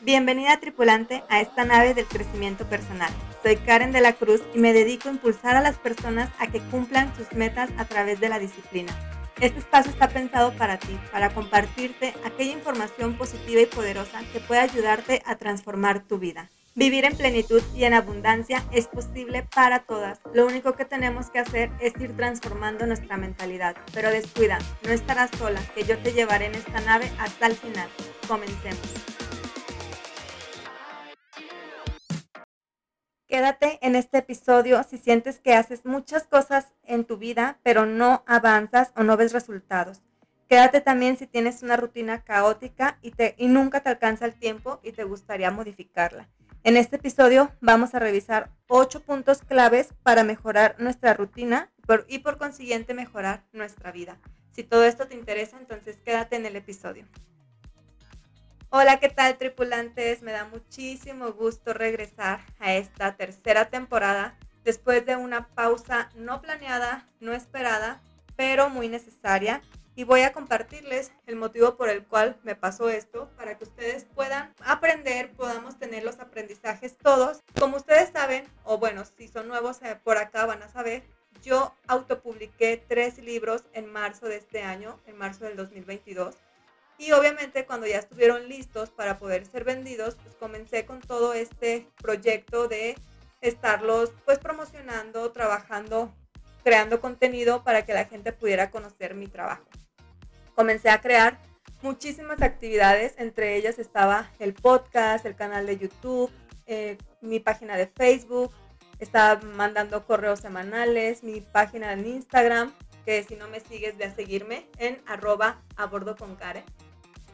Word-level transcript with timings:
Bienvenida 0.00 0.60
tripulante 0.60 1.24
a 1.28 1.40
esta 1.40 1.64
nave 1.64 1.92
del 1.92 2.06
crecimiento 2.06 2.64
personal. 2.68 3.10
Soy 3.42 3.56
Karen 3.56 3.90
de 3.90 4.00
la 4.00 4.12
Cruz 4.12 4.40
y 4.54 4.58
me 4.60 4.72
dedico 4.72 5.08
a 5.08 5.12
impulsar 5.12 5.56
a 5.56 5.60
las 5.60 5.76
personas 5.76 6.30
a 6.38 6.46
que 6.46 6.60
cumplan 6.60 7.12
sus 7.16 7.32
metas 7.32 7.68
a 7.78 7.84
través 7.84 8.20
de 8.20 8.28
la 8.28 8.38
disciplina. 8.38 8.92
Este 9.40 9.58
espacio 9.58 9.90
está 9.90 10.08
pensado 10.08 10.52
para 10.52 10.78
ti, 10.78 10.96
para 11.10 11.30
compartirte 11.30 12.14
aquella 12.24 12.52
información 12.52 13.18
positiva 13.18 13.60
y 13.60 13.66
poderosa 13.66 14.20
que 14.32 14.38
puede 14.38 14.60
ayudarte 14.60 15.20
a 15.26 15.34
transformar 15.34 16.04
tu 16.04 16.18
vida. 16.18 16.48
Vivir 16.76 17.04
en 17.04 17.16
plenitud 17.16 17.62
y 17.74 17.82
en 17.82 17.94
abundancia 17.94 18.64
es 18.70 18.86
posible 18.86 19.48
para 19.52 19.80
todas. 19.80 20.20
Lo 20.32 20.46
único 20.46 20.74
que 20.74 20.84
tenemos 20.84 21.28
que 21.28 21.40
hacer 21.40 21.72
es 21.80 21.92
ir 22.00 22.16
transformando 22.16 22.86
nuestra 22.86 23.16
mentalidad. 23.16 23.74
Pero 23.92 24.10
descuida, 24.10 24.58
no 24.84 24.92
estarás 24.92 25.30
sola, 25.36 25.60
que 25.74 25.82
yo 25.82 25.98
te 25.98 26.12
llevaré 26.12 26.46
en 26.46 26.54
esta 26.54 26.80
nave 26.82 27.10
hasta 27.18 27.48
el 27.48 27.56
final. 27.56 27.88
Comencemos. 28.28 29.27
Quédate 33.28 33.78
en 33.82 33.94
este 33.94 34.16
episodio 34.18 34.82
si 34.84 34.96
sientes 34.96 35.38
que 35.38 35.52
haces 35.52 35.84
muchas 35.84 36.24
cosas 36.24 36.72
en 36.84 37.04
tu 37.04 37.18
vida, 37.18 37.58
pero 37.62 37.84
no 37.84 38.24
avanzas 38.26 38.90
o 38.96 39.02
no 39.02 39.18
ves 39.18 39.34
resultados. 39.34 40.00
Quédate 40.48 40.80
también 40.80 41.18
si 41.18 41.26
tienes 41.26 41.62
una 41.62 41.76
rutina 41.76 42.24
caótica 42.24 42.98
y, 43.02 43.10
te, 43.10 43.34
y 43.36 43.48
nunca 43.48 43.82
te 43.82 43.90
alcanza 43.90 44.24
el 44.24 44.32
tiempo 44.32 44.80
y 44.82 44.92
te 44.92 45.04
gustaría 45.04 45.50
modificarla. 45.50 46.26
En 46.64 46.78
este 46.78 46.96
episodio 46.96 47.52
vamos 47.60 47.94
a 47.94 47.98
revisar 47.98 48.50
ocho 48.66 49.02
puntos 49.02 49.42
claves 49.42 49.90
para 50.02 50.24
mejorar 50.24 50.76
nuestra 50.78 51.12
rutina 51.12 51.70
y 52.08 52.20
por 52.20 52.38
consiguiente 52.38 52.94
mejorar 52.94 53.44
nuestra 53.52 53.92
vida. 53.92 54.18
Si 54.52 54.64
todo 54.64 54.84
esto 54.86 55.06
te 55.06 55.14
interesa, 55.14 55.58
entonces 55.58 56.00
quédate 56.00 56.36
en 56.36 56.46
el 56.46 56.56
episodio. 56.56 57.04
Hola, 58.70 59.00
¿qué 59.00 59.08
tal 59.08 59.38
tripulantes? 59.38 60.20
Me 60.20 60.30
da 60.30 60.44
muchísimo 60.44 61.32
gusto 61.32 61.72
regresar 61.72 62.40
a 62.58 62.74
esta 62.74 63.16
tercera 63.16 63.70
temporada 63.70 64.36
después 64.62 65.06
de 65.06 65.16
una 65.16 65.48
pausa 65.48 66.10
no 66.14 66.42
planeada, 66.42 67.08
no 67.18 67.32
esperada, 67.32 68.02
pero 68.36 68.68
muy 68.68 68.90
necesaria. 68.90 69.62
Y 69.96 70.04
voy 70.04 70.20
a 70.20 70.34
compartirles 70.34 71.12
el 71.26 71.36
motivo 71.36 71.78
por 71.78 71.88
el 71.88 72.04
cual 72.04 72.36
me 72.42 72.56
pasó 72.56 72.90
esto, 72.90 73.30
para 73.38 73.56
que 73.56 73.64
ustedes 73.64 74.04
puedan 74.04 74.52
aprender, 74.62 75.32
podamos 75.32 75.78
tener 75.78 76.04
los 76.04 76.20
aprendizajes 76.20 76.98
todos. 76.98 77.40
Como 77.58 77.78
ustedes 77.78 78.10
saben, 78.10 78.44
o 78.64 78.76
bueno, 78.76 79.04
si 79.16 79.28
son 79.28 79.48
nuevos 79.48 79.80
eh, 79.80 79.98
por 80.04 80.18
acá 80.18 80.44
van 80.44 80.62
a 80.62 80.68
saber, 80.68 81.04
yo 81.42 81.74
autopubliqué 81.86 82.84
tres 82.86 83.16
libros 83.16 83.64
en 83.72 83.90
marzo 83.90 84.26
de 84.26 84.36
este 84.36 84.62
año, 84.62 85.00
en 85.06 85.16
marzo 85.16 85.46
del 85.46 85.56
2022 85.56 86.34
y 86.98 87.12
obviamente 87.12 87.64
cuando 87.64 87.86
ya 87.86 87.98
estuvieron 87.98 88.48
listos 88.48 88.90
para 88.90 89.18
poder 89.18 89.46
ser 89.46 89.64
vendidos, 89.64 90.16
pues 90.16 90.34
comencé 90.34 90.84
con 90.84 91.00
todo 91.00 91.32
este 91.32 91.86
proyecto 91.96 92.66
de 92.66 92.96
estarlos 93.40 94.12
pues 94.24 94.40
promocionando, 94.40 95.30
trabajando, 95.30 96.12
creando 96.64 97.00
contenido 97.00 97.62
para 97.62 97.86
que 97.86 97.94
la 97.94 98.04
gente 98.04 98.32
pudiera 98.32 98.70
conocer 98.70 99.14
mi 99.14 99.28
trabajo. 99.28 99.64
Comencé 100.56 100.90
a 100.90 101.00
crear 101.00 101.38
muchísimas 101.82 102.42
actividades, 102.42 103.14
entre 103.18 103.54
ellas 103.54 103.78
estaba 103.78 104.28
el 104.40 104.54
podcast, 104.54 105.24
el 105.24 105.36
canal 105.36 105.66
de 105.66 105.78
YouTube, 105.78 106.32
eh, 106.66 106.98
mi 107.20 107.38
página 107.38 107.76
de 107.76 107.86
Facebook, 107.86 108.52
estaba 108.98 109.40
mandando 109.40 110.04
correos 110.04 110.40
semanales, 110.40 111.22
mi 111.22 111.40
página 111.40 111.92
en 111.92 112.06
Instagram, 112.06 112.74
que 113.04 113.22
si 113.22 113.36
no 113.36 113.46
me 113.48 113.60
sigues 113.60 113.96
ve 113.96 114.06
a 114.06 114.14
seguirme 114.14 114.66
en 114.78 115.00
arroba 115.06 115.62
a 115.76 115.88
con 115.88 116.34
Karen. 116.34 116.64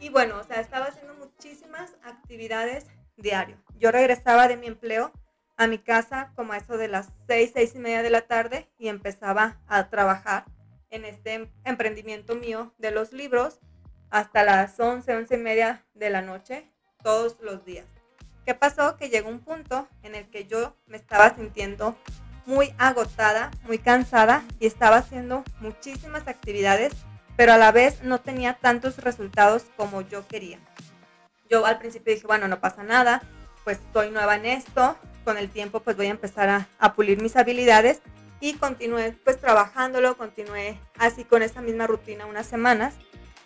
Y 0.00 0.08
bueno, 0.08 0.38
o 0.38 0.44
sea, 0.44 0.60
estaba 0.60 0.86
haciendo 0.86 1.14
muchísimas 1.14 1.94
actividades 2.02 2.86
diario. 3.16 3.56
Yo 3.78 3.90
regresaba 3.90 4.48
de 4.48 4.56
mi 4.56 4.66
empleo 4.66 5.12
a 5.56 5.66
mi 5.66 5.78
casa 5.78 6.32
como 6.34 6.52
a 6.52 6.56
eso 6.56 6.76
de 6.76 6.88
las 6.88 7.10
seis, 7.26 7.52
seis 7.54 7.74
y 7.74 7.78
media 7.78 8.02
de 8.02 8.10
la 8.10 8.22
tarde 8.22 8.68
y 8.78 8.88
empezaba 8.88 9.60
a 9.68 9.88
trabajar 9.88 10.44
en 10.90 11.04
este 11.04 11.50
emprendimiento 11.64 12.34
mío 12.34 12.72
de 12.78 12.90
los 12.90 13.12
libros 13.12 13.60
hasta 14.10 14.44
las 14.44 14.78
once, 14.78 15.14
once 15.14 15.34
y 15.34 15.38
media 15.38 15.84
de 15.94 16.10
la 16.10 16.22
noche 16.22 16.70
todos 17.02 17.36
los 17.40 17.64
días. 17.64 17.86
¿Qué 18.44 18.54
pasó? 18.54 18.96
Que 18.96 19.08
llegó 19.08 19.28
un 19.28 19.40
punto 19.40 19.88
en 20.02 20.14
el 20.14 20.28
que 20.28 20.46
yo 20.46 20.76
me 20.86 20.96
estaba 20.96 21.34
sintiendo 21.34 21.96
muy 22.46 22.74
agotada, 22.78 23.50
muy 23.64 23.78
cansada 23.78 24.44
y 24.60 24.66
estaba 24.66 24.96
haciendo 24.96 25.44
muchísimas 25.60 26.28
actividades 26.28 26.92
pero 27.36 27.52
a 27.52 27.58
la 27.58 27.72
vez 27.72 28.02
no 28.02 28.20
tenía 28.20 28.54
tantos 28.54 28.98
resultados 28.98 29.64
como 29.76 30.02
yo 30.02 30.26
quería. 30.26 30.58
Yo 31.50 31.66
al 31.66 31.78
principio 31.78 32.14
dije, 32.14 32.26
bueno, 32.26 32.48
no 32.48 32.60
pasa 32.60 32.82
nada, 32.82 33.22
pues 33.64 33.78
estoy 33.78 34.10
nueva 34.10 34.36
en 34.36 34.46
esto, 34.46 34.96
con 35.24 35.38
el 35.38 35.50
tiempo 35.50 35.80
pues 35.80 35.96
voy 35.96 36.06
a 36.06 36.10
empezar 36.10 36.48
a, 36.48 36.68
a 36.78 36.94
pulir 36.94 37.20
mis 37.20 37.36
habilidades 37.36 38.00
y 38.40 38.54
continué 38.54 39.16
pues 39.24 39.40
trabajándolo, 39.40 40.16
continué 40.16 40.78
así 40.98 41.24
con 41.24 41.42
esa 41.42 41.62
misma 41.62 41.86
rutina 41.86 42.26
unas 42.26 42.46
semanas, 42.46 42.94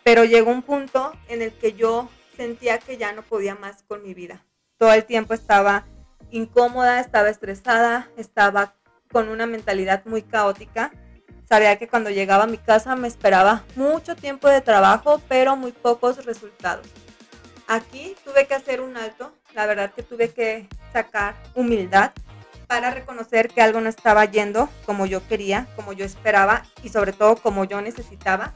pero 0.02 0.24
llegó 0.24 0.50
un 0.50 0.62
punto 0.62 1.12
en 1.28 1.42
el 1.42 1.52
que 1.52 1.72
yo 1.74 2.08
sentía 2.36 2.78
que 2.78 2.96
ya 2.96 3.12
no 3.12 3.22
podía 3.22 3.54
más 3.54 3.82
con 3.84 4.02
mi 4.02 4.14
vida. 4.14 4.44
Todo 4.76 4.92
el 4.92 5.04
tiempo 5.04 5.34
estaba 5.34 5.86
incómoda, 6.30 7.00
estaba 7.00 7.28
estresada, 7.28 8.08
estaba 8.16 8.74
con 9.10 9.28
una 9.28 9.46
mentalidad 9.46 10.04
muy 10.04 10.22
caótica 10.22 10.92
Sabía 11.48 11.78
que 11.78 11.88
cuando 11.88 12.10
llegaba 12.10 12.44
a 12.44 12.46
mi 12.46 12.58
casa 12.58 12.94
me 12.94 13.08
esperaba 13.08 13.64
mucho 13.74 14.14
tiempo 14.14 14.48
de 14.48 14.60
trabajo, 14.60 15.22
pero 15.28 15.56
muy 15.56 15.72
pocos 15.72 16.26
resultados. 16.26 16.86
Aquí 17.66 18.14
tuve 18.22 18.46
que 18.46 18.54
hacer 18.54 18.82
un 18.82 18.98
alto, 18.98 19.32
la 19.54 19.64
verdad 19.64 19.92
que 19.94 20.02
tuve 20.02 20.28
que 20.30 20.68
sacar 20.92 21.36
humildad 21.54 22.12
para 22.66 22.90
reconocer 22.90 23.48
que 23.48 23.62
algo 23.62 23.80
no 23.80 23.88
estaba 23.88 24.26
yendo 24.26 24.68
como 24.84 25.06
yo 25.06 25.26
quería, 25.26 25.66
como 25.74 25.94
yo 25.94 26.04
esperaba 26.04 26.64
y 26.82 26.90
sobre 26.90 27.14
todo 27.14 27.36
como 27.36 27.64
yo 27.64 27.80
necesitaba 27.80 28.52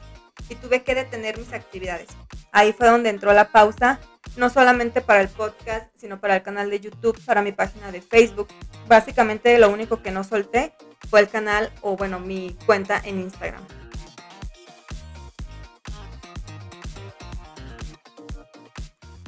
y 0.47 0.55
tuve 0.55 0.83
que 0.83 0.93
detener 0.93 1.39
mis 1.39 1.51
actividades. 1.51 2.09
Ahí 2.51 2.73
fue 2.73 2.87
donde 2.87 3.09
entró 3.09 3.33
la 3.33 3.49
pausa, 3.49 3.99
no 4.37 4.51
solamente 4.51 5.01
para 5.01 5.21
el 5.21 5.29
podcast, 5.29 5.87
sino 5.97 6.19
para 6.19 6.35
el 6.35 6.43
canal 6.43 6.69
de 6.69 6.79
YouTube, 6.79 7.19
para 7.25 7.41
mi 7.41 7.51
página 7.53 7.91
de 7.91 8.01
Facebook. 8.01 8.49
Básicamente 8.87 9.57
lo 9.57 9.69
único 9.69 10.03
que 10.03 10.11
no 10.11 10.23
solté 10.23 10.73
fue 11.09 11.19
el 11.19 11.29
canal 11.29 11.71
o 11.81 11.95
bueno, 11.95 12.19
mi 12.19 12.55
cuenta 12.65 13.01
en 13.03 13.19
Instagram. 13.19 13.63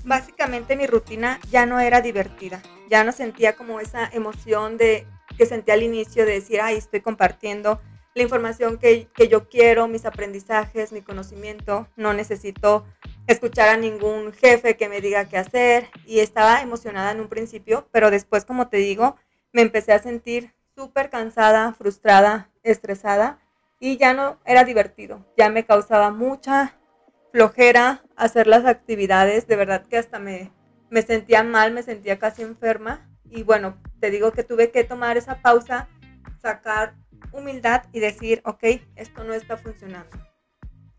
Básicamente 0.03 0.75
mi 0.75 0.85
rutina 0.85 1.39
ya 1.49 1.65
no 1.65 1.79
era 1.79 2.01
divertida, 2.01 2.61
ya 2.89 3.03
no 3.03 3.11
sentía 3.11 3.55
como 3.55 3.79
esa 3.79 4.07
emoción 4.13 4.77
de 4.77 5.07
que 5.37 5.45
sentí 5.45 5.71
al 5.71 5.83
inicio 5.83 6.25
de 6.25 6.33
decir, 6.33 6.61
ay, 6.61 6.77
estoy 6.77 7.01
compartiendo 7.01 7.81
la 8.15 8.23
información 8.23 8.77
que, 8.77 9.07
que 9.13 9.27
yo 9.27 9.49
quiero, 9.49 9.87
mis 9.89 10.05
aprendizajes, 10.05 10.93
mi 10.93 11.01
conocimiento, 11.01 11.89
no 11.97 12.13
necesito 12.13 12.85
escuchar 13.27 13.67
a 13.67 13.77
ningún 13.77 14.31
jefe 14.31 14.77
que 14.77 14.87
me 14.87 15.01
diga 15.01 15.25
qué 15.25 15.37
hacer 15.37 15.89
y 16.05 16.19
estaba 16.19 16.61
emocionada 16.61 17.11
en 17.11 17.19
un 17.19 17.27
principio, 17.27 17.89
pero 17.91 18.11
después, 18.11 18.45
como 18.45 18.69
te 18.69 18.77
digo, 18.77 19.17
me 19.51 19.61
empecé 19.61 19.91
a 19.91 20.01
sentir 20.01 20.54
súper 20.75 21.09
cansada, 21.09 21.73
frustrada, 21.73 22.49
estresada 22.63 23.39
y 23.79 23.97
ya 23.97 24.13
no 24.13 24.39
era 24.45 24.63
divertido, 24.63 25.25
ya 25.37 25.49
me 25.49 25.65
causaba 25.65 26.11
mucha 26.11 26.75
flojera 27.31 28.03
hacer 28.15 28.47
las 28.47 28.65
actividades, 28.65 29.47
de 29.47 29.55
verdad 29.55 29.85
que 29.85 29.97
hasta 29.97 30.19
me, 30.19 30.51
me 30.89 31.01
sentía 31.01 31.43
mal, 31.43 31.73
me 31.73 31.83
sentía 31.83 32.19
casi 32.19 32.43
enferma 32.43 33.09
y 33.29 33.43
bueno, 33.43 33.77
te 33.99 34.11
digo 34.11 34.31
que 34.31 34.43
tuve 34.43 34.71
que 34.71 34.83
tomar 34.83 35.17
esa 35.17 35.41
pausa, 35.41 35.87
sacar 36.41 36.95
humildad 37.31 37.83
y 37.91 37.99
decir, 37.99 38.41
ok, 38.45 38.63
esto 38.95 39.23
no 39.23 39.33
está 39.33 39.57
funcionando. 39.57 40.17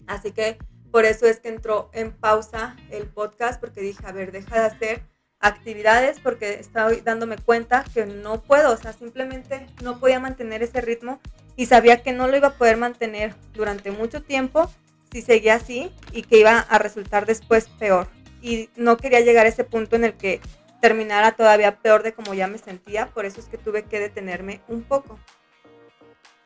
Así 0.07 0.33
que 0.33 0.59
por 0.91 1.05
eso 1.05 1.27
es 1.27 1.41
que 1.41 1.49
entró 1.49 1.91
en 1.93 2.13
pausa 2.13 2.77
el 2.91 3.07
podcast 3.07 3.61
porque 3.61 3.81
dije, 3.81 4.07
a 4.07 4.13
ver, 4.13 4.33
deja 4.33 4.61
de 4.61 4.67
hacer 4.67 5.03
actividades 5.41 6.19
porque 6.21 6.55
estaba 6.55 6.93
dándome 7.05 7.37
cuenta 7.37 7.85
que 7.93 8.07
no 8.07 8.43
puedo, 8.43 8.73
o 8.73 8.77
sea, 8.77 8.93
simplemente 8.93 9.67
no 9.83 10.01
podía 10.01 10.21
mantener 10.21 10.63
ese 10.63 10.81
ritmo 10.81 11.21
y 11.57 11.67
sabía 11.67 12.03
que 12.03 12.13
no 12.13 12.27
lo 12.27 12.37
iba 12.37 12.49
a 12.49 12.59
poder 12.59 12.77
mantener 12.77 13.35
durante 13.53 13.91
mucho 13.91 14.23
tiempo 14.23 14.71
si 15.13 15.23
seguía 15.23 15.55
así 15.55 15.93
y 16.13 16.23
que 16.23 16.41
iba 16.41 16.59
a 16.59 16.79
resultar 16.79 17.27
después 17.27 17.69
peor. 17.69 18.09
Y 18.43 18.71
no 18.77 18.97
quería 18.97 19.21
llegar 19.21 19.47
a 19.47 19.51
ese 19.51 19.65
punto 19.65 19.97
en 19.97 20.05
el 20.05 20.15
que 20.15 20.41
terminara 20.81 21.33
todavía 21.33 21.79
peor 21.79 22.03
de 22.03 22.13
como 22.13 22.35
ya 22.35 22.47
me 22.47 22.59
sentía, 22.59 23.07
por 23.09 23.25
eso 23.25 23.41
es 23.41 23.47
que 23.47 23.59
tuve 23.59 23.85
que 23.85 23.99
detenerme 23.99 24.61
un 24.69 24.83
poco. 24.83 25.19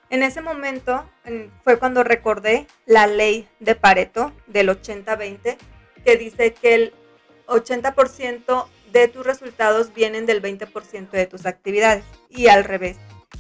En 0.09 0.23
ese 0.23 0.41
momento 0.41 1.09
fue 1.63 1.79
cuando 1.79 2.03
recordé 2.03 2.67
la 2.87 3.07
ley 3.07 3.49
de 3.61 3.77
Pareto 3.77 4.33
del 4.47 4.69
80-20, 4.69 5.57
que 6.05 6.17
dice 6.17 6.53
que 6.53 6.75
el 6.75 6.95
80% 7.47 8.67
de 8.93 9.09
tus 9.09 9.25
resultados 9.25 9.93
vienen 9.95 10.27
del 10.27 10.43
20% 10.43 11.11
de 11.11 11.27
tus 11.27 11.47
actividades 11.47 12.05
y 12.29 12.49
al 12.49 12.65
revés. 12.65 12.97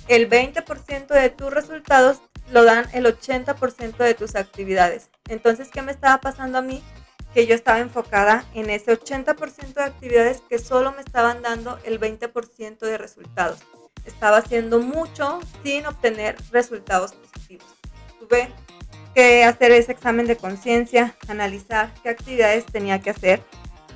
El 0.08 0.28
20% 0.28 1.06
de 1.06 1.30
tus 1.30 1.52
resultados 1.52 2.20
lo 2.50 2.64
dan 2.64 2.86
el 2.92 3.06
80% 3.06 3.96
de 3.96 4.14
tus 4.14 4.34
actividades. 4.34 5.08
Entonces, 5.28 5.68
¿qué 5.70 5.82
me 5.82 5.92
estaba 5.92 6.20
pasando 6.20 6.58
a 6.58 6.62
mí? 6.62 6.82
que 7.34 7.46
yo 7.46 7.54
estaba 7.54 7.78
enfocada 7.78 8.44
en 8.54 8.70
ese 8.70 8.92
80% 8.92 9.74
de 9.74 9.82
actividades 9.82 10.42
que 10.48 10.58
solo 10.58 10.92
me 10.92 11.00
estaban 11.00 11.42
dando 11.42 11.78
el 11.84 12.00
20% 12.00 12.78
de 12.78 12.98
resultados. 12.98 13.60
Estaba 14.04 14.38
haciendo 14.38 14.80
mucho 14.80 15.40
sin 15.62 15.86
obtener 15.86 16.36
resultados 16.50 17.12
positivos. 17.12 17.66
Tuve 18.18 18.48
que 19.14 19.44
hacer 19.44 19.72
ese 19.72 19.92
examen 19.92 20.26
de 20.26 20.36
conciencia, 20.36 21.16
analizar 21.28 21.92
qué 22.02 22.08
actividades 22.08 22.66
tenía 22.66 23.00
que 23.00 23.10
hacer, 23.10 23.42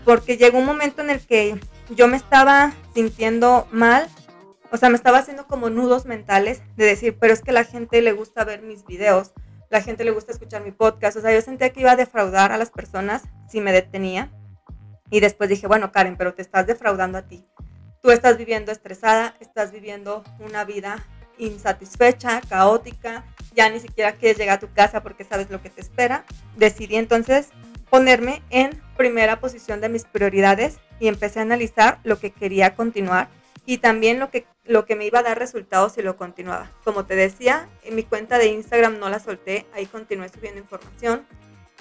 porque 0.05 0.37
llegó 0.37 0.59
un 0.59 0.67
momento 0.67 1.03
en 1.03 1.11
el 1.11 1.21
que 1.21 1.59
yo 1.91 2.09
me 2.09 2.17
estaba 2.17 2.73
sintiendo 2.95 3.67
mal, 3.71 4.09
o 4.71 4.77
sea, 4.77 4.89
me 4.89 4.97
estaba 4.97 5.19
haciendo 5.19 5.47
como 5.47 5.71
nudos 5.71 6.05
mentales 6.05 6.63
de 6.77 6.85
decir, 6.85 7.17
pero 7.19 7.33
es 7.33 7.43
que 7.43 7.53
la 7.53 7.65
gente 7.65 8.03
le 8.03 8.13
gusta 8.13 8.45
ver 8.45 8.63
mis 8.63 8.85
videos, 8.85 9.33
la 9.71 9.81
gente 9.81 10.05
le 10.05 10.11
gusta 10.11 10.33
escuchar 10.33 10.63
mi 10.63 10.73
podcast. 10.73 11.17
O 11.17 11.21
sea, 11.21 11.33
yo 11.33 11.41
sentía 11.43 11.71
que 11.71 11.81
iba 11.81 11.93
a 11.93 11.97
defraudar 11.97 12.53
a 12.53 12.59
las 12.59 12.71
personas 12.71 13.23
si 13.49 13.61
me 13.61 13.73
detenía. 13.73 14.31
Y 15.11 15.21
después 15.21 15.49
dije, 15.49 15.67
bueno, 15.67 15.93
Karen, 15.93 16.17
pero 16.17 16.35
te 16.35 16.43
estás 16.43 16.67
defraudando 16.67 17.19
a 17.19 17.23
ti. 17.23 17.47
Tú 18.03 18.11
estás 18.11 18.37
viviendo 18.37 18.73
estresada, 18.73 19.35
estás 19.41 19.73
viviendo 19.73 20.23
una 20.39 20.65
vida 20.65 21.05
insatisfecha, 21.39 22.41
caótica, 22.49 23.25
ya 23.55 23.69
ni 23.69 23.81
siquiera 23.81 24.13
quieres 24.13 24.39
llegar 24.39 24.59
a 24.59 24.61
tu 24.61 24.73
casa 24.73 25.03
porque 25.03 25.25
sabes 25.25 25.51
lo 25.51 25.61
que 25.63 25.71
te 25.71 25.81
espera. 25.81 26.25
Decidí 26.57 26.97
entonces 26.97 27.49
ponerme 27.95 28.43
en 28.51 28.83
primera 28.97 29.39
posición 29.39 29.81
de 29.81 29.89
mis 29.89 30.03
prioridades 30.03 30.79
y 30.99 31.07
empecé 31.07 31.39
a 31.39 31.43
analizar 31.43 32.01
lo 32.03 32.19
que 32.19 32.33
quería 32.33 32.75
continuar 32.75 33.29
y 33.67 33.79
también 33.79 34.19
lo 34.19 34.33
que, 34.33 34.47
lo 34.65 34.85
que 34.85 34.97
me 34.97 35.07
iba 35.07 35.21
a 35.21 35.23
dar 35.23 35.39
resultados 35.39 35.93
si 35.93 36.03
lo 36.03 36.17
continuaba. 36.17 36.73
Como 36.83 37.07
te 37.07 37.15
decía, 37.15 37.69
en 37.85 37.95
mi 37.95 38.03
cuenta 38.03 38.39
de 38.39 38.49
Instagram 38.49 38.99
no 38.99 39.09
la 39.11 39.21
solté, 39.21 39.67
ahí 39.73 39.87
continué 39.87 40.29
subiendo 40.29 40.61
información. 40.61 41.25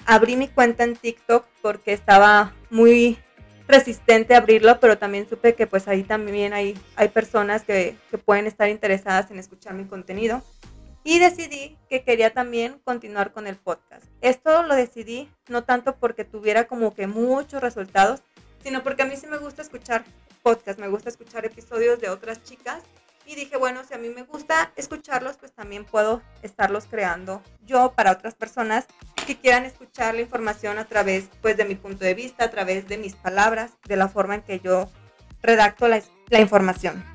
Abrí 0.06 0.36
mi 0.36 0.46
cuenta 0.46 0.84
en 0.84 0.94
TikTok 0.94 1.46
porque 1.60 1.92
estaba 1.92 2.52
muy 2.70 3.18
resistente 3.66 4.36
a 4.36 4.38
abrirlo, 4.38 4.78
pero 4.78 4.96
también 4.96 5.28
supe 5.28 5.56
que 5.56 5.66
pues 5.66 5.88
ahí 5.88 6.04
también 6.04 6.52
hay, 6.52 6.78
hay 6.94 7.08
personas 7.08 7.64
que, 7.64 7.96
que 8.12 8.18
pueden 8.18 8.46
estar 8.46 8.68
interesadas 8.68 9.32
en 9.32 9.40
escuchar 9.40 9.74
mi 9.74 9.86
contenido. 9.86 10.44
Y 11.06 11.18
decidí 11.18 11.76
que 11.90 12.02
quería 12.02 12.32
también 12.32 12.80
continuar 12.82 13.32
con 13.32 13.46
el 13.46 13.56
podcast. 13.56 14.06
Esto 14.22 14.62
lo 14.62 14.74
decidí 14.74 15.30
no 15.48 15.62
tanto 15.62 15.96
porque 15.96 16.24
tuviera 16.24 16.66
como 16.66 16.94
que 16.94 17.06
muchos 17.06 17.60
resultados, 17.62 18.22
sino 18.62 18.82
porque 18.82 19.02
a 19.02 19.06
mí 19.06 19.14
sí 19.16 19.26
me 19.26 19.36
gusta 19.36 19.60
escuchar 19.60 20.04
podcast, 20.42 20.78
me 20.78 20.88
gusta 20.88 21.10
escuchar 21.10 21.44
episodios 21.44 22.00
de 22.00 22.08
otras 22.08 22.42
chicas 22.42 22.82
y 23.26 23.34
dije, 23.34 23.56
bueno, 23.58 23.82
si 23.86 23.92
a 23.92 23.98
mí 23.98 24.08
me 24.08 24.22
gusta 24.22 24.72
escucharlos, 24.76 25.36
pues 25.36 25.52
también 25.52 25.84
puedo 25.84 26.22
estarlos 26.42 26.86
creando 26.86 27.42
yo 27.66 27.92
para 27.92 28.12
otras 28.12 28.34
personas 28.34 28.86
que 29.26 29.36
quieran 29.36 29.66
escuchar 29.66 30.14
la 30.14 30.22
información 30.22 30.78
a 30.78 30.86
través 30.86 31.28
pues 31.42 31.56
de 31.56 31.66
mi 31.66 31.74
punto 31.74 32.04
de 32.04 32.14
vista, 32.14 32.44
a 32.44 32.50
través 32.50 32.88
de 32.88 32.96
mis 32.96 33.14
palabras, 33.14 33.72
de 33.86 33.96
la 33.96 34.08
forma 34.08 34.36
en 34.36 34.42
que 34.42 34.60
yo 34.60 34.90
redacto 35.42 35.86
la 35.88 36.40
información. 36.40 37.13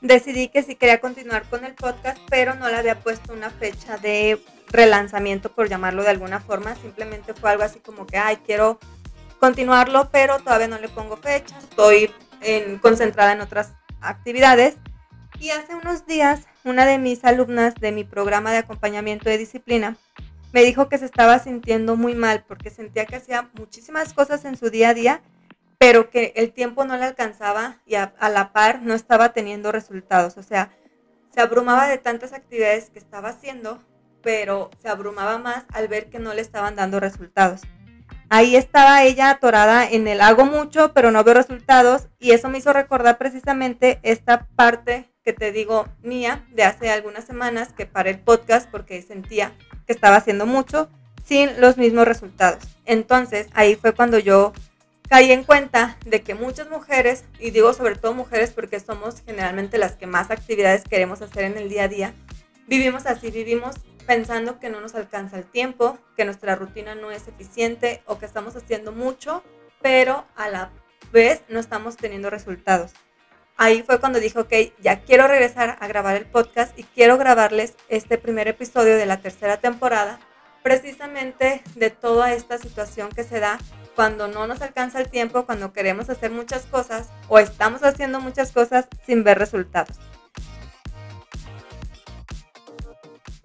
Decidí 0.00 0.48
que 0.48 0.62
sí 0.62 0.76
quería 0.76 1.00
continuar 1.00 1.44
con 1.48 1.64
el 1.64 1.74
podcast, 1.74 2.18
pero 2.30 2.54
no 2.54 2.68
le 2.68 2.76
había 2.76 3.00
puesto 3.00 3.32
una 3.32 3.50
fecha 3.50 3.98
de 3.98 4.40
relanzamiento, 4.68 5.50
por 5.50 5.68
llamarlo 5.68 6.02
de 6.02 6.10
alguna 6.10 6.40
forma. 6.40 6.76
Simplemente 6.76 7.34
fue 7.34 7.50
algo 7.50 7.64
así 7.64 7.80
como 7.80 8.06
que, 8.06 8.16
ay, 8.16 8.36
quiero 8.46 8.78
continuarlo, 9.40 10.08
pero 10.10 10.38
todavía 10.38 10.68
no 10.68 10.78
le 10.78 10.88
pongo 10.88 11.16
fecha. 11.16 11.58
Estoy 11.58 12.10
en, 12.40 12.78
concentrada 12.78 13.32
en 13.32 13.40
otras 13.40 13.72
actividades. 14.00 14.76
Y 15.40 15.50
hace 15.50 15.74
unos 15.74 16.06
días, 16.06 16.46
una 16.64 16.86
de 16.86 16.98
mis 16.98 17.24
alumnas 17.24 17.74
de 17.74 17.92
mi 17.92 18.04
programa 18.04 18.52
de 18.52 18.58
acompañamiento 18.58 19.28
de 19.28 19.38
disciplina 19.38 19.96
me 20.52 20.64
dijo 20.64 20.88
que 20.88 20.98
se 20.98 21.04
estaba 21.04 21.38
sintiendo 21.38 21.96
muy 21.96 22.14
mal 22.14 22.44
porque 22.46 22.70
sentía 22.70 23.06
que 23.06 23.16
hacía 23.16 23.50
muchísimas 23.54 24.14
cosas 24.14 24.44
en 24.44 24.56
su 24.56 24.70
día 24.70 24.90
a 24.90 24.94
día, 24.94 25.20
pero 25.78 26.10
que 26.10 26.32
el 26.36 26.52
tiempo 26.52 26.84
no 26.84 26.96
le 26.96 27.04
alcanzaba 27.04 27.80
y 27.86 27.94
a, 27.94 28.12
la 28.20 28.52
par 28.52 28.82
no 28.82 28.94
estaba 28.94 29.32
teniendo 29.32 29.72
resultados. 29.72 30.36
O 30.36 30.42
sea, 30.42 30.70
se 31.32 31.40
abrumaba 31.40 31.88
de 31.88 31.98
tantas 31.98 32.32
actividades 32.32 32.90
que 32.90 32.98
estaba 32.98 33.30
haciendo 33.30 33.78
pero 34.22 34.70
se 34.82 34.88
abrumaba 34.88 35.38
más 35.38 35.64
al 35.72 35.88
ver 35.88 36.10
que 36.10 36.18
no 36.18 36.34
le 36.34 36.40
estaban 36.40 36.76
dando 36.76 37.00
resultados. 37.00 37.62
Ahí 38.30 38.56
estaba 38.56 39.02
ella 39.04 39.30
atorada 39.30 39.88
en 39.88 40.06
el 40.06 40.20
hago 40.20 40.44
mucho, 40.44 40.92
pero 40.92 41.10
no 41.10 41.24
veo 41.24 41.34
resultados 41.34 42.08
y 42.18 42.32
eso 42.32 42.48
me 42.48 42.58
hizo 42.58 42.72
recordar 42.72 43.16
precisamente 43.16 44.00
esta 44.02 44.46
parte 44.54 45.10
que 45.24 45.32
te 45.32 45.50
digo 45.50 45.86
mía 46.02 46.46
de 46.50 46.64
hace 46.64 46.90
algunas 46.90 47.24
semanas 47.24 47.72
que 47.72 47.86
paré 47.86 48.10
el 48.10 48.20
podcast 48.20 48.70
porque 48.70 49.00
sentía 49.00 49.52
que 49.86 49.92
estaba 49.92 50.16
haciendo 50.16 50.44
mucho 50.44 50.90
sin 51.24 51.60
los 51.60 51.78
mismos 51.78 52.06
resultados. 52.06 52.62
Entonces 52.84 53.48
ahí 53.54 53.76
fue 53.76 53.94
cuando 53.94 54.18
yo 54.18 54.52
caí 55.08 55.32
en 55.32 55.44
cuenta 55.44 55.96
de 56.04 56.22
que 56.22 56.34
muchas 56.34 56.68
mujeres, 56.68 57.24
y 57.38 57.50
digo 57.50 57.72
sobre 57.72 57.96
todo 57.96 58.14
mujeres 58.14 58.50
porque 58.50 58.78
somos 58.78 59.22
generalmente 59.24 59.78
las 59.78 59.96
que 59.96 60.06
más 60.06 60.30
actividades 60.30 60.84
queremos 60.84 61.22
hacer 61.22 61.44
en 61.44 61.56
el 61.56 61.68
día 61.68 61.84
a 61.84 61.88
día, 61.88 62.14
vivimos 62.66 63.06
así, 63.06 63.30
vivimos 63.30 63.76
pensando 64.06 64.58
que 64.58 64.70
no 64.70 64.80
nos 64.80 64.94
alcanza 64.94 65.36
el 65.36 65.44
tiempo, 65.44 65.98
que 66.16 66.24
nuestra 66.24 66.56
rutina 66.56 66.94
no 66.94 67.10
es 67.10 67.28
eficiente 67.28 68.02
o 68.06 68.18
que 68.18 68.26
estamos 68.26 68.56
haciendo 68.56 68.92
mucho, 68.92 69.42
pero 69.82 70.24
a 70.36 70.48
la 70.48 70.70
vez 71.12 71.42
no 71.48 71.60
estamos 71.60 71.96
teniendo 71.96 72.30
resultados. 72.30 72.92
Ahí 73.56 73.82
fue 73.82 73.98
cuando 73.98 74.20
dije, 74.20 74.38
ok, 74.38 74.52
ya 74.80 75.00
quiero 75.00 75.26
regresar 75.26 75.78
a 75.80 75.88
grabar 75.88 76.16
el 76.16 76.26
podcast 76.26 76.78
y 76.78 76.84
quiero 76.84 77.18
grabarles 77.18 77.74
este 77.88 78.16
primer 78.16 78.46
episodio 78.46 78.96
de 78.96 79.06
la 79.06 79.20
tercera 79.20 79.56
temporada, 79.56 80.20
precisamente 80.62 81.62
de 81.74 81.90
toda 81.90 82.34
esta 82.34 82.58
situación 82.58 83.10
que 83.10 83.24
se 83.24 83.40
da 83.40 83.58
cuando 83.98 84.28
no 84.28 84.46
nos 84.46 84.62
alcanza 84.62 85.00
el 85.00 85.08
tiempo, 85.08 85.44
cuando 85.44 85.72
queremos 85.72 86.08
hacer 86.08 86.30
muchas 86.30 86.66
cosas 86.66 87.08
o 87.26 87.40
estamos 87.40 87.82
haciendo 87.82 88.20
muchas 88.20 88.52
cosas 88.52 88.86
sin 89.04 89.24
ver 89.24 89.40
resultados. 89.40 89.98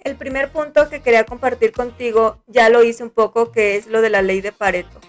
El 0.03 0.15
primer 0.15 0.51
punto 0.51 0.89
que 0.89 1.01
quería 1.01 1.25
compartir 1.25 1.71
contigo 1.71 2.37
ya 2.45 2.69
lo 2.69 2.83
hice 2.83 3.01
un 3.01 3.09
poco, 3.09 3.51
que 3.51 3.77
es 3.77 3.87
lo 3.87 4.01
de 4.01 4.11
la 4.11 4.21
ley 4.21 4.41
de 4.41 4.51
Pareto. 4.51 5.01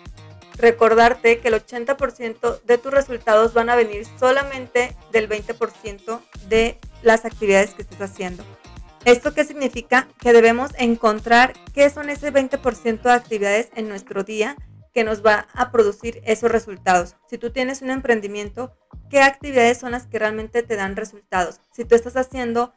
Recordarte 0.56 1.40
que 1.40 1.48
el 1.48 1.62
80% 1.62 2.62
de 2.62 2.78
tus 2.78 2.94
resultados 2.94 3.52
van 3.52 3.68
a 3.68 3.76
venir 3.76 4.06
solamente 4.18 4.96
del 5.12 5.28
20% 5.28 6.20
de 6.48 6.78
las 7.02 7.26
actividades 7.26 7.74
que 7.74 7.82
estés 7.82 8.00
haciendo. 8.00 8.44
¿Esto 9.04 9.34
qué 9.34 9.44
significa? 9.44 10.08
Que 10.22 10.32
debemos 10.32 10.70
encontrar 10.78 11.52
qué 11.74 11.90
son 11.90 12.08
ese 12.08 12.32
20% 12.32 13.02
de 13.02 13.12
actividades 13.12 13.68
en 13.74 13.90
nuestro 13.90 14.24
día 14.24 14.56
que 14.94 15.04
nos 15.04 15.24
va 15.24 15.48
a 15.52 15.72
producir 15.72 16.22
esos 16.24 16.50
resultados. 16.50 17.16
Si 17.28 17.36
tú 17.36 17.50
tienes 17.50 17.82
un 17.82 17.90
emprendimiento, 17.90 18.76
¿qué 19.10 19.20
actividades 19.20 19.78
son 19.78 19.92
las 19.92 20.06
que 20.06 20.18
realmente 20.18 20.62
te 20.62 20.76
dan 20.76 20.96
resultados? 20.96 21.60
Si 21.72 21.84
tú 21.84 21.96
estás 21.96 22.16
haciendo 22.16 22.74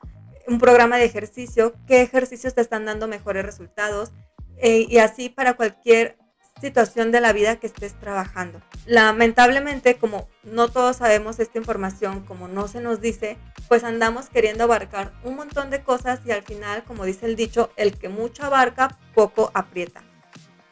un 0.47 0.59
programa 0.59 0.97
de 0.97 1.05
ejercicio, 1.05 1.75
qué 1.85 2.01
ejercicios 2.01 2.55
te 2.55 2.61
están 2.61 2.85
dando 2.85 3.07
mejores 3.07 3.45
resultados 3.45 4.11
eh, 4.57 4.87
y 4.89 4.97
así 4.97 5.29
para 5.29 5.53
cualquier 5.53 6.17
situación 6.59 7.11
de 7.11 7.21
la 7.21 7.33
vida 7.33 7.57
que 7.57 7.67
estés 7.67 7.93
trabajando. 7.99 8.61
Lamentablemente, 8.87 9.97
como 9.97 10.27
no 10.43 10.69
todos 10.69 10.97
sabemos 10.97 11.39
esta 11.39 11.59
información, 11.59 12.21
como 12.21 12.47
no 12.47 12.67
se 12.67 12.81
nos 12.81 12.99
dice, 12.99 13.37
pues 13.67 13.83
andamos 13.83 14.29
queriendo 14.29 14.63
abarcar 14.63 15.13
un 15.23 15.35
montón 15.35 15.69
de 15.69 15.83
cosas 15.83 16.21
y 16.25 16.31
al 16.31 16.41
final, 16.41 16.83
como 16.83 17.05
dice 17.05 17.27
el 17.27 17.35
dicho, 17.35 17.71
el 17.75 17.97
que 17.99 18.09
mucho 18.09 18.43
abarca, 18.43 18.97
poco 19.13 19.51
aprieta. 19.53 20.06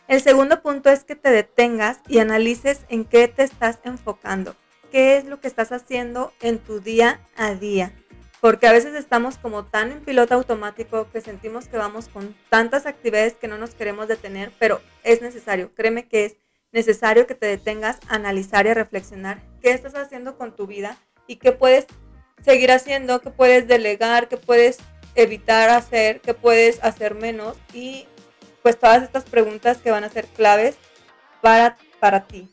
El 0.08 0.22
segundo 0.22 0.62
punto 0.62 0.90
es 0.90 1.04
que 1.04 1.16
te 1.16 1.32
detengas 1.32 2.00
y 2.08 2.20
analices 2.20 2.82
en 2.90 3.06
qué 3.06 3.28
te 3.28 3.44
estás 3.44 3.80
enfocando, 3.84 4.56
qué 4.92 5.18
es 5.18 5.26
lo 5.26 5.40
que 5.40 5.48
estás 5.48 5.72
haciendo 5.72 6.32
en 6.42 6.60
tu 6.60 6.80
día 6.80 7.20
a 7.36 7.54
día 7.56 7.92
porque 8.46 8.68
a 8.68 8.72
veces 8.72 8.94
estamos 8.94 9.40
como 9.40 9.66
tan 9.66 9.92
en 9.92 10.02
piloto 10.02 10.36
automático 10.36 11.10
que 11.12 11.20
sentimos 11.20 11.68
que 11.68 11.78
vamos 11.78 12.10
con 12.10 12.36
tantas 12.50 12.86
actividades 12.86 13.34
que 13.34 13.48
no 13.48 13.58
nos 13.58 13.74
queremos 13.74 14.08
detener, 14.08 14.52
pero 14.60 14.82
es 15.04 15.24
necesario, 15.24 15.74
créeme 15.74 16.08
que 16.08 16.26
es 16.26 16.36
necesario 16.72 17.26
que 17.26 17.34
te 17.34 17.48
detengas 17.48 17.98
a 18.08 18.14
analizar 18.14 18.68
y 18.68 18.70
a 18.70 18.76
reflexionar 18.76 19.42
qué 19.64 19.72
estás 19.72 19.96
haciendo 19.96 20.38
con 20.38 20.56
tu 20.56 20.68
vida 20.68 20.96
y 21.26 21.38
qué 21.38 21.54
puedes 21.54 21.88
seguir 22.44 22.72
haciendo, 22.72 23.20
qué 23.20 23.32
puedes 23.32 23.68
delegar, 23.68 24.28
qué 24.28 24.38
puedes 24.38 24.78
evitar 25.16 25.72
hacer, 25.72 26.22
qué 26.22 26.36
puedes 26.36 26.84
hacer 26.84 27.16
menos 27.16 27.58
y 27.74 28.06
pues 28.66 28.80
todas 28.80 29.04
estas 29.04 29.26
preguntas 29.26 29.78
que 29.78 29.92
van 29.92 30.04
a 30.04 30.10
ser 30.10 30.26
claves 30.26 30.76
para, 31.40 31.78
para 32.00 32.26
ti. 32.26 32.50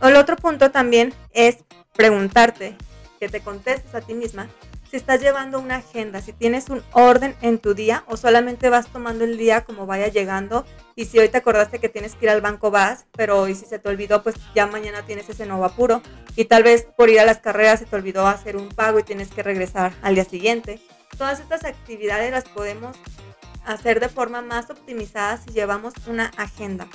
El 0.00 0.16
otro 0.16 0.36
punto 0.36 0.70
también 0.70 1.12
es 1.34 1.58
preguntarte, 1.92 2.74
que 3.20 3.28
te 3.28 3.40
contestes 3.40 3.94
a 3.94 4.00
ti 4.00 4.14
misma 4.14 4.48
si 4.90 4.96
estás 4.96 5.20
llevando 5.20 5.58
una 5.58 5.76
agenda, 5.76 6.22
si 6.22 6.32
tienes 6.32 6.70
un 6.70 6.82
orden 6.92 7.36
en 7.42 7.58
tu 7.58 7.74
día 7.74 8.04
o 8.06 8.16
solamente 8.16 8.70
vas 8.70 8.86
tomando 8.86 9.24
el 9.24 9.36
día 9.36 9.62
como 9.64 9.84
vaya 9.84 10.08
llegando 10.08 10.64
y 10.94 11.04
si 11.04 11.18
hoy 11.18 11.28
te 11.28 11.36
acordaste 11.36 11.78
que 11.78 11.90
tienes 11.90 12.14
que 12.14 12.24
ir 12.24 12.30
al 12.30 12.40
banco 12.40 12.70
vas, 12.70 13.04
pero 13.12 13.38
hoy 13.38 13.54
si 13.54 13.66
se 13.66 13.78
te 13.78 13.90
olvidó 13.90 14.22
pues 14.22 14.36
ya 14.54 14.66
mañana 14.66 15.02
tienes 15.02 15.28
ese 15.28 15.44
nuevo 15.44 15.66
apuro 15.66 16.00
y 16.34 16.46
tal 16.46 16.62
vez 16.62 16.86
por 16.96 17.10
ir 17.10 17.20
a 17.20 17.26
las 17.26 17.40
carreras 17.40 17.80
se 17.80 17.84
te 17.84 17.94
olvidó 17.94 18.26
hacer 18.26 18.56
un 18.56 18.70
pago 18.70 19.00
y 19.00 19.02
tienes 19.02 19.28
que 19.28 19.42
regresar 19.42 19.92
al 20.00 20.14
día 20.14 20.24
siguiente. 20.24 20.80
todas 21.18 21.40
estas 21.40 21.64
actividades 21.64 22.30
las 22.30 22.44
podemos 22.44 22.96
hacer 23.66 24.00
de 24.00 24.08
forma 24.08 24.42
más 24.42 24.70
optimizada 24.70 25.36
si 25.36 25.50
llevamos 25.50 25.94
una 26.06 26.26
agenda. 26.36 26.88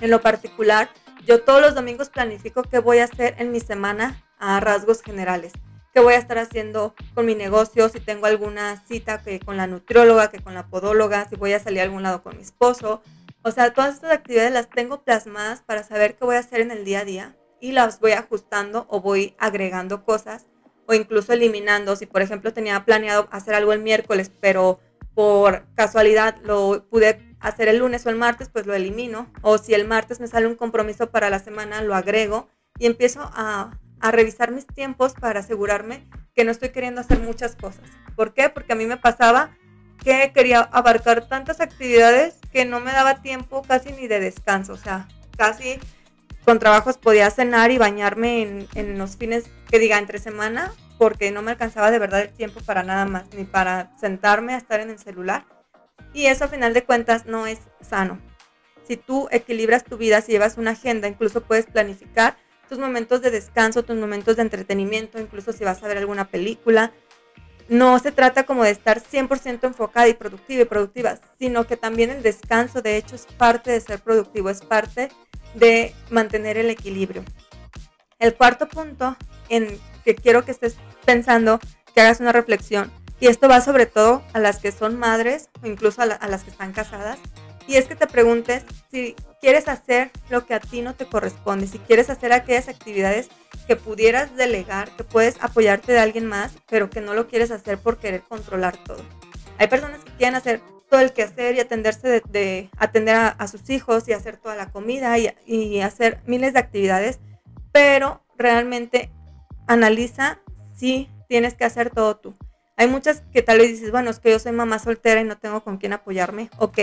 En 0.00 0.10
lo 0.10 0.20
particular, 0.20 0.88
yo 1.26 1.42
todos 1.42 1.60
los 1.60 1.74
domingos 1.74 2.08
planifico 2.08 2.62
qué 2.62 2.78
voy 2.78 2.98
a 2.98 3.04
hacer 3.04 3.34
en 3.38 3.52
mi 3.52 3.60
semana 3.60 4.22
a 4.38 4.60
rasgos 4.60 5.02
generales. 5.02 5.52
Qué 5.92 6.00
voy 6.00 6.14
a 6.14 6.18
estar 6.18 6.38
haciendo 6.38 6.94
con 7.14 7.26
mi 7.26 7.34
negocio, 7.34 7.88
si 7.88 7.98
tengo 7.98 8.26
alguna 8.26 8.84
cita 8.86 9.22
que 9.22 9.40
con 9.40 9.56
la 9.56 9.66
nutrióloga, 9.66 10.30
que 10.30 10.38
con 10.38 10.54
la 10.54 10.68
podóloga, 10.68 11.28
si 11.28 11.36
voy 11.36 11.52
a 11.52 11.60
salir 11.60 11.80
a 11.80 11.84
algún 11.84 12.02
lado 12.02 12.22
con 12.22 12.36
mi 12.36 12.42
esposo. 12.42 13.02
O 13.42 13.50
sea, 13.50 13.72
todas 13.72 13.94
estas 13.94 14.12
actividades 14.12 14.52
las 14.52 14.70
tengo 14.70 15.02
plasmadas 15.02 15.62
para 15.62 15.82
saber 15.82 16.16
qué 16.16 16.24
voy 16.24 16.36
a 16.36 16.40
hacer 16.40 16.60
en 16.60 16.70
el 16.70 16.84
día 16.84 17.00
a 17.00 17.04
día 17.04 17.36
y 17.60 17.72
las 17.72 17.98
voy 17.98 18.12
ajustando 18.12 18.86
o 18.88 19.00
voy 19.00 19.34
agregando 19.38 20.04
cosas 20.04 20.46
o 20.86 20.94
incluso 20.94 21.32
eliminando. 21.32 21.96
Si 21.96 22.06
por 22.06 22.22
ejemplo 22.22 22.52
tenía 22.52 22.84
planeado 22.84 23.28
hacer 23.30 23.54
algo 23.54 23.72
el 23.72 23.80
miércoles, 23.80 24.30
pero 24.40 24.80
por 25.18 25.66
casualidad 25.74 26.36
lo 26.44 26.86
pude 26.88 27.34
hacer 27.40 27.66
el 27.66 27.78
lunes 27.78 28.06
o 28.06 28.08
el 28.08 28.14
martes, 28.14 28.50
pues 28.50 28.66
lo 28.66 28.74
elimino. 28.74 29.28
O 29.42 29.58
si 29.58 29.74
el 29.74 29.84
martes 29.84 30.20
me 30.20 30.28
sale 30.28 30.46
un 30.46 30.54
compromiso 30.54 31.10
para 31.10 31.28
la 31.28 31.40
semana, 31.40 31.82
lo 31.82 31.96
agrego 31.96 32.46
y 32.78 32.86
empiezo 32.86 33.28
a, 33.34 33.76
a 33.98 34.10
revisar 34.12 34.52
mis 34.52 34.68
tiempos 34.68 35.14
para 35.14 35.40
asegurarme 35.40 36.06
que 36.36 36.44
no 36.44 36.52
estoy 36.52 36.68
queriendo 36.68 37.00
hacer 37.00 37.18
muchas 37.18 37.56
cosas. 37.56 37.82
¿Por 38.14 38.32
qué? 38.32 38.48
Porque 38.48 38.74
a 38.74 38.76
mí 38.76 38.86
me 38.86 38.96
pasaba 38.96 39.50
que 40.04 40.30
quería 40.32 40.60
abarcar 40.60 41.28
tantas 41.28 41.60
actividades 41.60 42.36
que 42.52 42.64
no 42.64 42.78
me 42.78 42.92
daba 42.92 43.20
tiempo 43.20 43.62
casi 43.62 43.90
ni 43.90 44.06
de 44.06 44.20
descanso. 44.20 44.74
O 44.74 44.76
sea, 44.76 45.08
casi 45.36 45.80
con 46.44 46.60
trabajos 46.60 46.96
podía 46.96 47.28
cenar 47.32 47.72
y 47.72 47.78
bañarme 47.78 48.42
en, 48.42 48.68
en 48.76 48.96
los 48.96 49.16
fines 49.16 49.50
que 49.68 49.80
diga 49.80 49.98
entre 49.98 50.20
semana 50.20 50.72
porque 50.98 51.30
no 51.30 51.42
me 51.42 51.52
alcanzaba 51.52 51.90
de 51.90 51.98
verdad 51.98 52.20
el 52.20 52.32
tiempo 52.32 52.60
para 52.60 52.82
nada 52.82 53.06
más, 53.06 53.24
ni 53.34 53.44
para 53.44 53.96
sentarme 53.98 54.54
a 54.54 54.58
estar 54.58 54.80
en 54.80 54.90
el 54.90 54.98
celular 54.98 55.46
y 56.12 56.26
eso 56.26 56.44
a 56.44 56.48
final 56.48 56.74
de 56.74 56.84
cuentas 56.84 57.26
no 57.26 57.46
es 57.46 57.58
sano. 57.80 58.18
Si 58.86 58.96
tú 58.96 59.28
equilibras 59.30 59.84
tu 59.84 59.96
vida, 59.98 60.20
si 60.20 60.32
llevas 60.32 60.56
una 60.56 60.72
agenda, 60.72 61.08
incluso 61.08 61.42
puedes 61.42 61.66
planificar 61.66 62.36
tus 62.68 62.78
momentos 62.78 63.20
de 63.22 63.30
descanso, 63.30 63.82
tus 63.82 63.96
momentos 63.96 64.36
de 64.36 64.42
entretenimiento, 64.42 65.20
incluso 65.20 65.52
si 65.52 65.64
vas 65.64 65.82
a 65.82 65.88
ver 65.88 65.98
alguna 65.98 66.28
película. 66.28 66.92
No 67.68 67.98
se 67.98 68.12
trata 68.12 68.44
como 68.44 68.64
de 68.64 68.70
estar 68.70 69.00
100% 69.00 69.64
enfocada 69.64 70.08
y 70.08 70.14
productiva 70.14 70.62
y 70.62 70.64
productiva, 70.64 71.18
sino 71.38 71.66
que 71.66 71.76
también 71.76 72.10
el 72.10 72.22
descanso, 72.22 72.80
de 72.80 72.96
hecho, 72.96 73.14
es 73.14 73.26
parte 73.26 73.70
de 73.70 73.80
ser 73.80 74.00
productivo, 74.00 74.48
es 74.48 74.62
parte 74.62 75.10
de 75.54 75.94
mantener 76.10 76.56
el 76.56 76.70
equilibrio. 76.70 77.24
El 78.18 78.34
cuarto 78.34 78.68
punto 78.68 79.16
en 79.50 79.78
que 80.04 80.14
quiero 80.14 80.46
que 80.46 80.52
estés 80.52 80.76
pensando, 81.08 81.58
que 81.94 82.02
hagas 82.02 82.20
una 82.20 82.32
reflexión, 82.32 82.92
y 83.18 83.28
esto 83.28 83.48
va 83.48 83.62
sobre 83.62 83.86
todo 83.86 84.22
a 84.34 84.38
las 84.38 84.58
que 84.58 84.72
son 84.72 84.98
madres 84.98 85.48
o 85.62 85.66
incluso 85.66 86.02
a, 86.02 86.06
las 86.06 86.44
que 86.44 86.50
están 86.50 86.72
casadas. 86.72 87.18
Y 87.66 87.76
es 87.76 87.86
que 87.86 87.96
te 87.96 88.06
preguntes 88.06 88.64
si 88.90 89.16
quieres 89.40 89.68
hacer 89.68 90.10
lo 90.28 90.44
que 90.44 90.52
a 90.52 90.60
ti 90.60 90.82
no 90.82 90.94
te 90.94 91.06
corresponde, 91.06 91.66
si 91.66 91.78
quieres 91.78 92.10
hacer 92.10 92.34
aquellas 92.34 92.68
actividades 92.68 93.30
que 93.66 93.74
pudieras 93.74 94.36
delegar, 94.36 94.90
que 94.96 95.04
puedes 95.04 95.42
apoyarte 95.42 95.92
de 95.92 95.98
alguien 95.98 96.26
más, 96.26 96.52
pero 96.68 96.90
que 96.90 97.00
no 97.00 97.14
lo 97.14 97.26
quieres 97.26 97.50
hacer 97.52 97.78
por 97.78 97.96
querer 97.96 98.20
controlar 98.28 98.76
todo. 98.76 99.02
Hay 99.56 99.68
personas 99.68 100.04
que 100.04 100.12
quieren 100.12 100.34
hacer 100.34 100.60
todo 100.90 101.00
el 101.00 101.14
quehacer 101.14 101.54
y 101.54 101.60
atenderse 101.60 102.20
de, 102.20 102.68
atender 102.76 103.16
a, 103.16 103.48
sus 103.48 103.70
hijos 103.70 104.06
y 104.08 104.12
hacer 104.12 104.36
toda 104.36 104.56
la 104.56 104.70
comida 104.70 105.16
y, 105.18 105.34
y 105.46 105.80
hacer 105.80 106.20
miles 106.26 106.52
de 106.52 106.58
actividades, 106.58 107.18
pero 107.72 108.22
realmente 108.36 109.10
analiza 109.66 110.40
si 110.78 111.10
tienes 111.28 111.54
que 111.54 111.64
hacer 111.64 111.90
todo 111.90 112.16
tú. 112.16 112.36
Hay 112.76 112.86
muchas 112.86 113.22
que 113.32 113.42
tal 113.42 113.58
vez 113.58 113.70
dices, 113.70 113.90
bueno, 113.90 114.10
es 114.10 114.20
que 114.20 114.30
yo 114.30 114.38
soy 114.38 114.52
mamá 114.52 114.78
soltera 114.78 115.20
y 115.20 115.24
no 115.24 115.36
tengo 115.36 115.64
con 115.64 115.78
quién 115.78 115.92
apoyarme, 115.92 116.48
ok. 116.58 116.78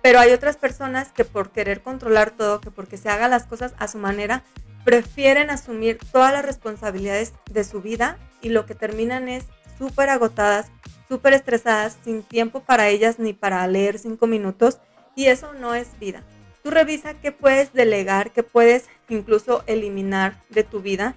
Pero 0.00 0.20
hay 0.20 0.30
otras 0.30 0.56
personas 0.56 1.10
que 1.10 1.24
por 1.24 1.50
querer 1.50 1.82
controlar 1.82 2.30
todo, 2.30 2.60
que 2.60 2.70
porque 2.70 2.96
se 2.96 3.08
hagan 3.08 3.32
las 3.32 3.46
cosas 3.46 3.74
a 3.78 3.88
su 3.88 3.98
manera, 3.98 4.44
prefieren 4.84 5.50
asumir 5.50 5.98
todas 6.12 6.32
las 6.32 6.44
responsabilidades 6.44 7.32
de 7.50 7.64
su 7.64 7.82
vida 7.82 8.18
y 8.40 8.50
lo 8.50 8.66
que 8.66 8.76
terminan 8.76 9.28
es 9.28 9.44
súper 9.78 10.10
agotadas, 10.10 10.68
súper 11.08 11.32
estresadas, 11.32 11.96
sin 12.04 12.22
tiempo 12.22 12.60
para 12.60 12.88
ellas 12.88 13.18
ni 13.18 13.32
para 13.32 13.66
leer 13.66 13.98
cinco 13.98 14.28
minutos 14.28 14.78
y 15.16 15.26
eso 15.26 15.52
no 15.54 15.74
es 15.74 15.98
vida. 15.98 16.22
Tú 16.62 16.70
revisa 16.70 17.14
qué 17.14 17.32
puedes 17.32 17.72
delegar, 17.72 18.30
qué 18.30 18.44
puedes 18.44 18.84
incluso 19.08 19.64
eliminar 19.66 20.40
de 20.50 20.62
tu 20.62 20.80
vida 20.80 21.16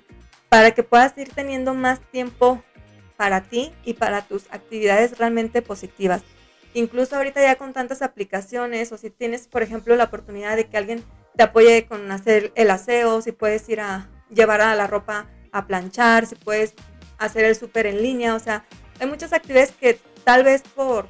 para 0.49 0.71
que 0.71 0.83
puedas 0.83 1.17
ir 1.17 1.29
teniendo 1.29 1.73
más 1.73 1.99
tiempo 2.11 2.61
para 3.15 3.41
ti 3.41 3.73
y 3.83 3.93
para 3.93 4.21
tus 4.23 4.45
actividades 4.51 5.17
realmente 5.17 5.61
positivas. 5.61 6.23
Incluso 6.73 7.15
ahorita 7.15 7.41
ya 7.41 7.55
con 7.55 7.73
tantas 7.73 8.01
aplicaciones 8.01 8.91
o 8.91 8.97
si 8.97 9.09
tienes, 9.09 9.47
por 9.47 9.63
ejemplo, 9.63 9.95
la 9.95 10.05
oportunidad 10.05 10.55
de 10.55 10.67
que 10.67 10.77
alguien 10.77 11.03
te 11.35 11.43
apoye 11.43 11.85
con 11.85 12.11
hacer 12.11 12.51
el 12.55 12.69
aseo, 12.69 13.21
si 13.21 13.31
puedes 13.31 13.67
ir 13.69 13.81
a 13.81 14.09
llevar 14.29 14.61
a 14.61 14.75
la 14.75 14.87
ropa 14.87 15.27
a 15.51 15.65
planchar, 15.67 16.25
si 16.25 16.35
puedes 16.35 16.73
hacer 17.17 17.45
el 17.45 17.55
súper 17.55 17.87
en 17.87 18.01
línea, 18.01 18.35
o 18.35 18.39
sea, 18.39 18.65
hay 18.99 19.07
muchas 19.07 19.33
actividades 19.33 19.71
que 19.71 19.99
tal 20.23 20.43
vez 20.43 20.61
por 20.61 21.07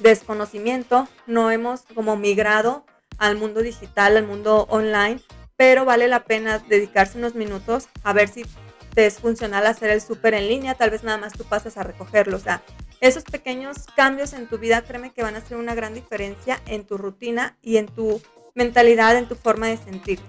desconocimiento 0.00 1.08
no 1.26 1.50
hemos 1.50 1.82
como 1.94 2.16
migrado 2.16 2.84
al 3.18 3.36
mundo 3.36 3.60
digital, 3.60 4.16
al 4.16 4.26
mundo 4.26 4.66
online, 4.70 5.20
pero 5.60 5.84
vale 5.84 6.08
la 6.08 6.24
pena 6.24 6.58
dedicarse 6.58 7.18
unos 7.18 7.34
minutos 7.34 7.90
a 8.02 8.14
ver 8.14 8.30
si 8.30 8.46
te 8.94 9.04
es 9.04 9.18
funcional 9.18 9.66
hacer 9.66 9.90
el 9.90 10.00
súper 10.00 10.32
en 10.32 10.48
línea, 10.48 10.74
tal 10.74 10.88
vez 10.88 11.04
nada 11.04 11.18
más 11.18 11.34
tú 11.34 11.44
pasas 11.44 11.76
a 11.76 11.82
recogerlo. 11.82 12.38
O 12.38 12.40
sea, 12.40 12.62
esos 13.02 13.24
pequeños 13.24 13.84
cambios 13.94 14.32
en 14.32 14.46
tu 14.46 14.56
vida, 14.56 14.80
créeme 14.80 15.12
que 15.12 15.22
van 15.22 15.34
a 15.34 15.40
hacer 15.40 15.58
una 15.58 15.74
gran 15.74 15.92
diferencia 15.92 16.62
en 16.64 16.86
tu 16.86 16.96
rutina 16.96 17.58
y 17.60 17.76
en 17.76 17.88
tu 17.88 18.22
mentalidad, 18.54 19.18
en 19.18 19.28
tu 19.28 19.34
forma 19.34 19.66
de 19.66 19.76
sentirte. 19.76 20.24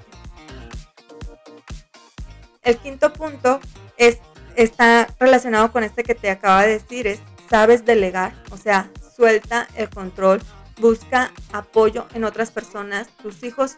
El 2.61 2.75
quinto 2.79 3.13
punto 3.13 3.61
es, 3.95 4.17
está 4.57 5.07
relacionado 5.17 5.71
con 5.71 5.85
este 5.85 6.03
que 6.03 6.13
te 6.13 6.29
acaba 6.29 6.63
de 6.63 6.73
decir, 6.73 7.07
es 7.07 7.21
sabes 7.50 7.85
delegar, 7.85 8.33
o 8.50 8.57
sea, 8.57 8.91
suelta 9.15 9.69
el 9.77 9.89
control, 9.89 10.41
busca 10.81 11.31
apoyo 11.53 12.05
en 12.13 12.25
otras 12.25 12.51
personas, 12.51 13.07
tus 13.23 13.43
hijos 13.43 13.77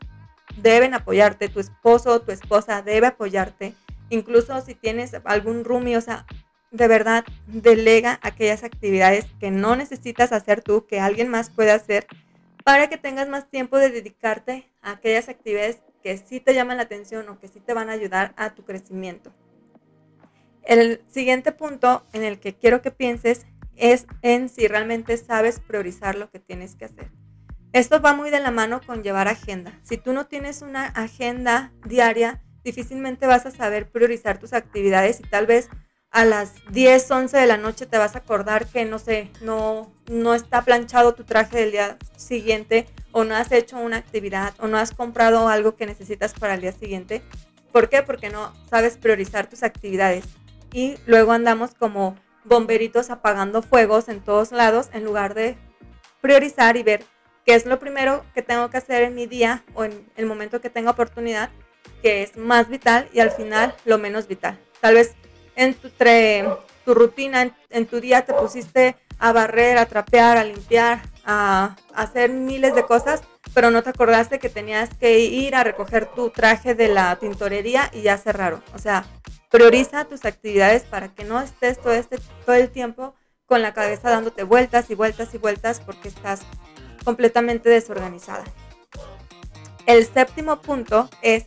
deben 0.57 0.93
apoyarte, 0.93 1.49
tu 1.49 1.59
esposo 1.59 2.11
o 2.11 2.21
tu 2.21 2.31
esposa 2.31 2.81
debe 2.81 3.07
apoyarte 3.07 3.75
incluso 4.13 4.59
si 4.61 4.75
tienes 4.75 5.15
algún 5.23 5.63
roomie, 5.63 5.97
o 5.97 6.01
sea, 6.01 6.25
de 6.71 6.87
verdad, 6.87 7.23
delega 7.47 8.19
aquellas 8.21 8.63
actividades 8.63 9.25
que 9.39 9.51
no 9.51 9.75
necesitas 9.75 10.31
hacer 10.31 10.61
tú, 10.61 10.85
que 10.87 10.99
alguien 10.99 11.29
más 11.29 11.49
puede 11.49 11.71
hacer, 11.71 12.07
para 12.63 12.87
que 12.89 12.97
tengas 12.97 13.27
más 13.27 13.49
tiempo 13.49 13.77
de 13.77 13.91
dedicarte 13.91 14.69
a 14.81 14.91
aquellas 14.91 15.29
actividades 15.29 15.81
que 16.01 16.17
sí 16.17 16.39
te 16.39 16.53
llaman 16.53 16.77
la 16.77 16.83
atención 16.83 17.27
o 17.29 17.39
que 17.39 17.47
sí 17.47 17.59
te 17.59 17.73
van 17.73 17.89
a 17.89 17.93
ayudar 17.93 18.33
a 18.37 18.51
tu 18.51 18.63
crecimiento. 18.63 19.31
El 20.63 21.01
siguiente 21.09 21.51
punto 21.51 22.03
en 22.13 22.23
el 22.23 22.39
que 22.39 22.55
quiero 22.55 22.81
que 22.81 22.91
pienses 22.91 23.45
es 23.75 24.05
en 24.21 24.49
si 24.49 24.67
realmente 24.67 25.17
sabes 25.17 25.59
priorizar 25.59 26.15
lo 26.15 26.29
que 26.29 26.39
tienes 26.39 26.75
que 26.75 26.85
hacer. 26.85 27.11
Esto 27.73 27.99
va 27.99 28.13
muy 28.13 28.29
de 28.29 28.39
la 28.39 28.51
mano 28.51 28.81
con 28.85 29.01
llevar 29.01 29.27
agenda. 29.27 29.73
Si 29.81 29.97
tú 29.97 30.13
no 30.13 30.27
tienes 30.27 30.61
una 30.61 30.85
agenda 30.85 31.71
diaria, 31.85 32.39
difícilmente 32.63 33.25
vas 33.25 33.47
a 33.47 33.51
saber 33.51 33.89
priorizar 33.89 34.37
tus 34.37 34.53
actividades 34.53 35.19
y 35.19 35.23
tal 35.23 35.47
vez 35.47 35.69
a 36.11 36.23
las 36.23 36.53
10, 36.69 37.09
11 37.09 37.35
de 37.35 37.47
la 37.47 37.57
noche 37.57 37.87
te 37.87 37.97
vas 37.97 38.13
a 38.13 38.19
acordar 38.19 38.67
que 38.67 38.85
no 38.85 38.99
sé, 38.99 39.31
no, 39.41 39.91
no 40.05 40.35
está 40.35 40.61
planchado 40.61 41.15
tu 41.15 41.23
traje 41.23 41.57
del 41.57 41.71
día 41.71 41.97
siguiente 42.15 42.85
o 43.11 43.23
no 43.23 43.35
has 43.35 43.51
hecho 43.51 43.79
una 43.79 43.97
actividad 43.97 44.53
o 44.59 44.67
no 44.67 44.77
has 44.77 44.91
comprado 44.91 45.49
algo 45.49 45.75
que 45.75 45.87
necesitas 45.87 46.35
para 46.35 46.53
el 46.53 46.61
día 46.61 46.73
siguiente. 46.73 47.23
¿Por 47.71 47.89
qué? 47.89 48.03
Porque 48.03 48.29
no 48.29 48.53
sabes 48.69 48.97
priorizar 48.97 49.49
tus 49.49 49.63
actividades. 49.63 50.25
Y 50.71 50.97
luego 51.07 51.31
andamos 51.31 51.73
como 51.73 52.15
bomberitos 52.43 53.09
apagando 53.09 53.63
fuegos 53.63 54.09
en 54.09 54.21
todos 54.21 54.51
lados 54.51 54.89
en 54.93 55.03
lugar 55.03 55.33
de 55.33 55.57
priorizar 56.21 56.77
y 56.77 56.83
ver 56.83 57.03
qué 57.45 57.55
es 57.55 57.65
lo 57.65 57.79
primero 57.79 58.25
que 58.33 58.41
tengo 58.41 58.69
que 58.69 58.77
hacer 58.77 59.03
en 59.03 59.15
mi 59.15 59.27
día 59.27 59.63
o 59.73 59.83
en 59.83 60.05
el 60.15 60.25
momento 60.25 60.61
que 60.61 60.69
tenga 60.69 60.91
oportunidad 60.91 61.49
que 62.01 62.23
es 62.23 62.37
más 62.37 62.69
vital 62.69 63.09
y 63.13 63.19
al 63.19 63.31
final 63.31 63.73
lo 63.85 63.97
menos 63.97 64.27
vital. 64.27 64.59
Tal 64.81 64.95
vez 64.95 65.15
en 65.55 65.73
tu, 65.73 65.89
tu 66.85 66.93
rutina, 66.93 67.55
en, 67.69 67.85
tu 67.85 68.01
día 68.01 68.25
te 68.25 68.33
pusiste 68.33 68.97
a 69.19 69.31
barrer, 69.31 69.77
a 69.77 69.85
trapear, 69.85 70.37
a 70.37 70.43
limpiar, 70.43 71.01
a, 71.25 71.77
hacer 71.93 72.29
miles 72.31 72.75
de 72.75 72.85
cosas, 72.85 73.21
pero 73.53 73.71
no 73.71 73.83
te 73.83 73.91
acordaste 73.91 74.39
que 74.39 74.49
tenías 74.49 74.89
que 74.95 75.19
ir 75.19 75.55
a 75.55 75.63
recoger 75.63 76.07
tu 76.07 76.29
traje 76.29 76.75
de 76.75 76.89
la 76.89 77.15
tintorería 77.15 77.89
y 77.93 78.01
ya 78.01 78.17
cerraron. 78.17 78.61
O 78.73 78.79
sea, 78.79 79.05
prioriza 79.49 80.05
tus 80.05 80.25
actividades 80.25 80.83
para 80.83 81.07
que 81.09 81.23
no 81.23 81.39
estés 81.39 81.79
todo, 81.79 81.93
este, 81.93 82.17
todo 82.45 82.55
el 82.55 82.69
tiempo 82.69 83.15
con 83.45 83.61
la 83.61 83.73
cabeza 83.73 84.09
dándote 84.09 84.43
vueltas 84.43 84.89
y 84.89 84.95
vueltas 84.95 85.33
y 85.33 85.37
vueltas 85.37 85.79
porque 85.79 86.09
estás 86.09 86.41
completamente 87.03 87.69
desorganizada. 87.69 88.43
El 89.85 90.05
séptimo 90.05 90.61
punto 90.61 91.09
es 91.21 91.45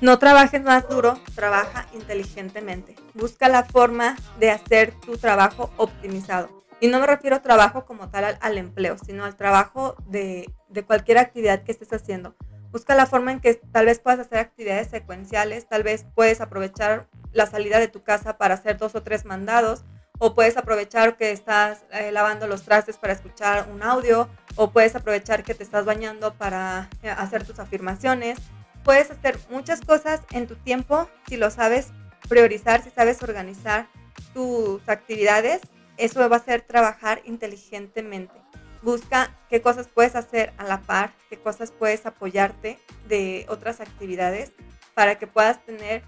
No 0.00 0.18
trabajes 0.18 0.62
más 0.62 0.88
duro, 0.88 1.18
trabaja 1.34 1.86
inteligentemente. 1.94 2.96
Busca 3.14 3.48
la 3.48 3.64
forma 3.64 4.16
de 4.38 4.50
hacer 4.50 4.92
tu 5.00 5.16
trabajo 5.16 5.70
optimizado. 5.76 6.48
Y 6.80 6.88
no 6.88 6.98
me 6.98 7.06
refiero 7.06 7.36
a 7.36 7.42
trabajo 7.42 7.84
como 7.84 8.10
tal 8.10 8.36
al, 8.40 8.58
empleo, 8.58 8.96
sino 8.98 9.24
al 9.24 9.36
trabajo 9.36 9.94
de, 10.06 10.52
de 10.68 10.82
cualquier 10.82 11.18
actividad 11.18 11.62
que 11.62 11.70
estés 11.70 11.92
haciendo. 11.92 12.34
Busca 12.72 12.96
la 12.96 13.06
forma 13.06 13.30
en 13.30 13.40
que 13.40 13.54
tal 13.54 13.86
vez 13.86 14.00
puedas 14.00 14.18
hacer 14.18 14.38
actividades 14.38 14.88
secuenciales, 14.88 15.68
tal 15.68 15.84
vez 15.84 16.06
puedes 16.14 16.40
aprovechar 16.40 17.06
la 17.32 17.46
salida 17.46 17.78
de 17.78 17.88
tu 17.88 18.02
casa 18.02 18.38
para 18.38 18.54
hacer 18.54 18.78
dos 18.78 18.94
o 18.94 19.02
tres 19.02 19.24
mandados, 19.24 19.84
o 20.24 20.36
puedes 20.36 20.56
aprovechar 20.56 21.16
que 21.16 21.32
estás 21.32 21.84
eh, 21.90 22.12
lavando 22.12 22.46
los 22.46 22.62
trastes 22.62 22.96
para 22.96 23.12
escuchar 23.12 23.68
un 23.72 23.82
audio, 23.82 24.28
o 24.54 24.70
puedes 24.70 24.94
aprovechar 24.94 25.42
que 25.42 25.52
te 25.52 25.64
estás 25.64 25.84
bañando 25.84 26.34
para 26.34 26.88
eh, 27.02 27.10
hacer 27.10 27.44
tus 27.44 27.58
afirmaciones. 27.58 28.38
Puedes 28.84 29.10
hacer 29.10 29.36
muchas 29.50 29.80
cosas 29.80 30.20
en 30.30 30.46
tu 30.46 30.54
tiempo 30.54 31.08
si 31.26 31.36
lo 31.36 31.50
sabes 31.50 31.88
priorizar, 32.28 32.84
si 32.84 32.90
sabes 32.90 33.20
organizar 33.20 33.88
tus 34.32 34.88
actividades. 34.88 35.60
Eso 35.96 36.28
va 36.28 36.36
a 36.36 36.44
ser 36.44 36.62
trabajar 36.62 37.20
inteligentemente. 37.24 38.34
Busca 38.80 39.36
qué 39.50 39.60
cosas 39.60 39.88
puedes 39.92 40.14
hacer 40.14 40.52
a 40.56 40.62
la 40.62 40.82
par, 40.82 41.14
qué 41.30 41.36
cosas 41.36 41.72
puedes 41.72 42.06
apoyarte 42.06 42.78
de 43.08 43.44
otras 43.48 43.80
actividades 43.80 44.52
para 44.94 45.18
que 45.18 45.26
puedas 45.26 45.66
tener 45.66 46.04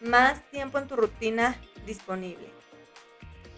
más 0.00 0.40
tiempo 0.50 0.78
en 0.78 0.88
tu 0.88 0.96
rutina 0.96 1.54
disponible. 1.84 2.61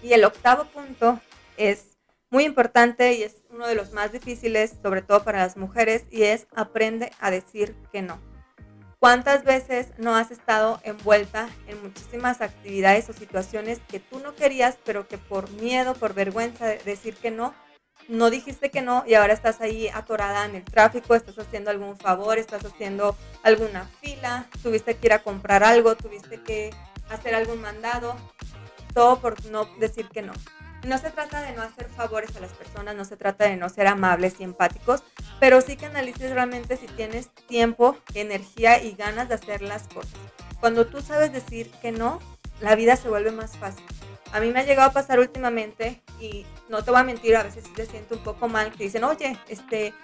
Y 0.04 0.12
el 0.12 0.22
octavo 0.24 0.66
punto 0.66 1.18
es 1.56 1.96
muy 2.28 2.44
importante 2.44 3.14
y 3.14 3.22
es 3.22 3.36
uno 3.48 3.66
de 3.66 3.74
los 3.74 3.92
más 3.92 4.12
difíciles, 4.12 4.74
sobre 4.82 5.00
todo 5.00 5.24
para 5.24 5.38
las 5.38 5.56
mujeres, 5.56 6.04
y 6.10 6.24
es 6.24 6.46
aprende 6.54 7.10
a 7.20 7.30
decir 7.30 7.74
que 7.90 8.02
no. 8.02 8.20
¿Cuántas 8.98 9.44
veces 9.44 9.92
no 9.96 10.14
has 10.14 10.30
estado 10.30 10.78
envuelta 10.84 11.48
en 11.68 11.82
muchísimas 11.82 12.42
actividades 12.42 13.08
o 13.08 13.14
situaciones 13.14 13.80
que 13.88 13.98
tú 13.98 14.18
no 14.18 14.34
querías, 14.34 14.76
pero 14.84 15.08
que 15.08 15.16
por 15.16 15.48
miedo, 15.52 15.94
por 15.94 16.12
vergüenza 16.12 16.66
de 16.66 16.76
decir 16.84 17.16
que 17.16 17.30
no, 17.30 17.54
no 18.06 18.28
dijiste 18.28 18.70
que 18.70 18.82
no 18.82 19.04
y 19.06 19.14
ahora 19.14 19.32
estás 19.32 19.62
ahí 19.62 19.88
atorada 19.88 20.44
en 20.44 20.56
el 20.56 20.64
tráfico, 20.64 21.14
estás 21.14 21.38
haciendo 21.38 21.70
algún 21.70 21.96
favor, 21.96 22.36
estás 22.36 22.62
haciendo 22.66 23.16
alguna 23.42 23.90
fila, 24.02 24.50
tuviste 24.62 24.98
que 24.98 25.06
ir 25.06 25.12
a 25.14 25.22
comprar 25.22 25.64
algo, 25.64 25.96
tuviste 25.96 26.42
que 26.42 26.74
hacer 27.08 27.34
algún 27.34 27.62
mandado, 27.62 28.16
todo 28.94 29.20
por 29.20 29.44
no 29.46 29.66
decir 29.78 30.08
que 30.08 30.22
no. 30.22 30.32
No 30.84 30.98
se 30.98 31.10
trata 31.10 31.40
de 31.40 31.52
no 31.52 31.62
hacer 31.62 31.88
favores 31.88 32.36
a 32.36 32.40
las 32.40 32.52
personas, 32.52 32.94
no 32.94 33.04
se 33.04 33.16
trata 33.16 33.44
de 33.44 33.56
no 33.56 33.68
ser 33.70 33.86
amables 33.86 34.36
y 34.38 34.44
empáticos, 34.44 35.02
pero 35.40 35.60
sí 35.60 35.76
que 35.76 35.86
analices 35.86 36.30
realmente 36.32 36.76
si 36.76 36.86
tienes 36.86 37.30
tiempo, 37.48 37.96
energía 38.14 38.82
y 38.82 38.92
ganas 38.92 39.28
de 39.28 39.34
hacer 39.34 39.62
las 39.62 39.88
cosas. 39.88 40.12
Cuando 40.60 40.86
tú 40.86 41.00
sabes 41.00 41.32
decir 41.32 41.70
que 41.82 41.90
no, 41.90 42.20
la 42.60 42.74
vida 42.76 42.96
se 42.96 43.08
vuelve 43.08 43.30
más 43.30 43.56
fácil. 43.56 43.84
A 44.32 44.40
mí 44.40 44.50
me 44.50 44.60
ha 44.60 44.64
llegado 44.64 44.90
a 44.90 44.92
pasar 44.92 45.20
últimamente 45.20 46.02
y 46.20 46.44
no 46.68 46.82
te 46.82 46.90
voy 46.90 47.00
a 47.00 47.04
mentir, 47.04 47.36
a 47.36 47.42
veces 47.42 47.64
te 47.72 47.86
siento 47.86 48.16
un 48.16 48.22
poco 48.22 48.48
mal, 48.48 48.72
que 48.72 48.84
dicen, 48.84 49.04
oye, 49.04 49.38
este, 49.48 49.94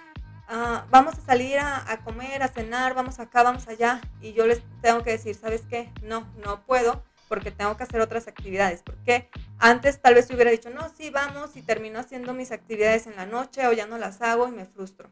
ah, 0.47 0.85
vamos 0.89 1.15
a 1.15 1.21
salir 1.21 1.59
a, 1.59 1.91
a, 1.91 2.03
comer, 2.03 2.41
a 2.41 2.47
cenar, 2.47 2.95
vamos 2.95 3.19
acá, 3.19 3.43
vamos 3.43 3.67
allá. 3.67 4.01
Y 4.19 4.33
yo 4.33 4.47
les 4.47 4.63
tengo 4.81 5.03
que 5.03 5.11
decir, 5.11 5.35
¿sabes 5.35 5.61
qué? 5.69 5.91
No, 6.01 6.27
no 6.43 6.63
puedo 6.65 7.03
porque 7.31 7.49
tengo 7.49 7.77
que 7.77 7.83
hacer 7.83 8.01
otras 8.01 8.27
actividades. 8.27 8.83
Porque 8.83 9.29
antes 9.57 10.01
tal 10.01 10.15
vez 10.15 10.29
hubiera 10.31 10.51
dicho, 10.51 10.69
no, 10.69 10.89
sí, 10.89 11.11
vamos 11.11 11.55
y 11.55 11.61
termino 11.61 11.97
haciendo 11.97 12.33
mis 12.33 12.51
actividades 12.51 13.07
en 13.07 13.15
la 13.15 13.25
noche 13.25 13.65
o 13.67 13.71
ya 13.71 13.85
no 13.85 13.97
las 13.97 14.21
hago 14.21 14.49
y 14.49 14.51
me 14.51 14.65
frustro. 14.65 15.09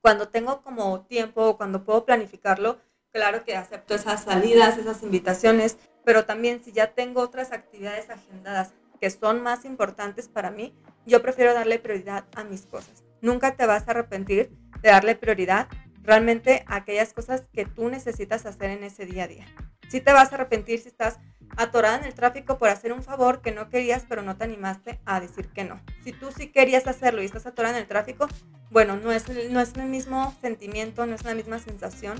Cuando 0.00 0.28
tengo 0.28 0.62
como 0.62 1.00
tiempo 1.00 1.44
o 1.44 1.56
cuando 1.56 1.82
puedo 1.82 2.04
planificarlo, 2.04 2.78
claro 3.10 3.44
que 3.44 3.56
acepto 3.56 3.96
esas 3.96 4.22
salidas, 4.22 4.78
esas 4.78 5.02
invitaciones, 5.02 5.78
pero 6.04 6.26
también 6.26 6.62
si 6.62 6.70
ya 6.70 6.94
tengo 6.94 7.20
otras 7.20 7.50
actividades 7.50 8.08
agendadas 8.08 8.72
que 9.00 9.10
son 9.10 9.42
más 9.42 9.64
importantes 9.64 10.28
para 10.28 10.52
mí, 10.52 10.72
yo 11.06 11.22
prefiero 11.22 11.54
darle 11.54 11.80
prioridad 11.80 12.24
a 12.36 12.44
mis 12.44 12.66
cosas. 12.66 13.02
Nunca 13.20 13.56
te 13.56 13.66
vas 13.66 13.88
a 13.88 13.90
arrepentir 13.90 14.52
de 14.80 14.90
darle 14.90 15.16
prioridad 15.16 15.66
realmente 16.04 16.62
a 16.68 16.76
aquellas 16.76 17.12
cosas 17.12 17.42
que 17.52 17.64
tú 17.64 17.88
necesitas 17.88 18.46
hacer 18.46 18.70
en 18.70 18.84
ese 18.84 19.06
día 19.06 19.24
a 19.24 19.28
día. 19.28 19.46
Si 19.92 20.00
te 20.00 20.10
vas 20.10 20.32
a 20.32 20.36
arrepentir 20.36 20.80
si 20.80 20.88
estás 20.88 21.18
atorada 21.56 21.98
en 21.98 22.04
el 22.04 22.14
tráfico 22.14 22.58
por 22.58 22.68
hacer 22.68 22.92
un 22.92 23.02
favor 23.02 23.42
que 23.42 23.52
no 23.52 23.68
querías, 23.68 24.04
pero 24.08 24.22
no 24.22 24.36
te 24.36 24.44
animaste 24.44 25.00
a 25.04 25.20
decir 25.20 25.48
que 25.48 25.64
no. 25.64 25.80
Si 26.04 26.12
tú 26.12 26.30
sí 26.36 26.48
querías 26.48 26.86
hacerlo 26.86 27.22
y 27.22 27.26
estás 27.26 27.46
atorada 27.46 27.76
en 27.76 27.82
el 27.82 27.88
tráfico, 27.88 28.28
bueno, 28.70 28.96
no 28.96 29.12
es, 29.12 29.28
no 29.28 29.60
es 29.60 29.74
el 29.74 29.84
mismo 29.84 30.34
sentimiento, 30.40 31.06
no 31.06 31.14
es 31.14 31.24
la 31.24 31.34
misma 31.34 31.58
sensación 31.58 32.18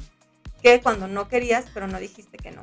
que 0.63 0.81
cuando 0.81 1.09
no 1.09 1.29
querías, 1.29 1.67
pero 1.75 1.89
no 1.89 1.99
dijiste 1.99 2.37
que 2.37 2.53
no. 2.53 2.63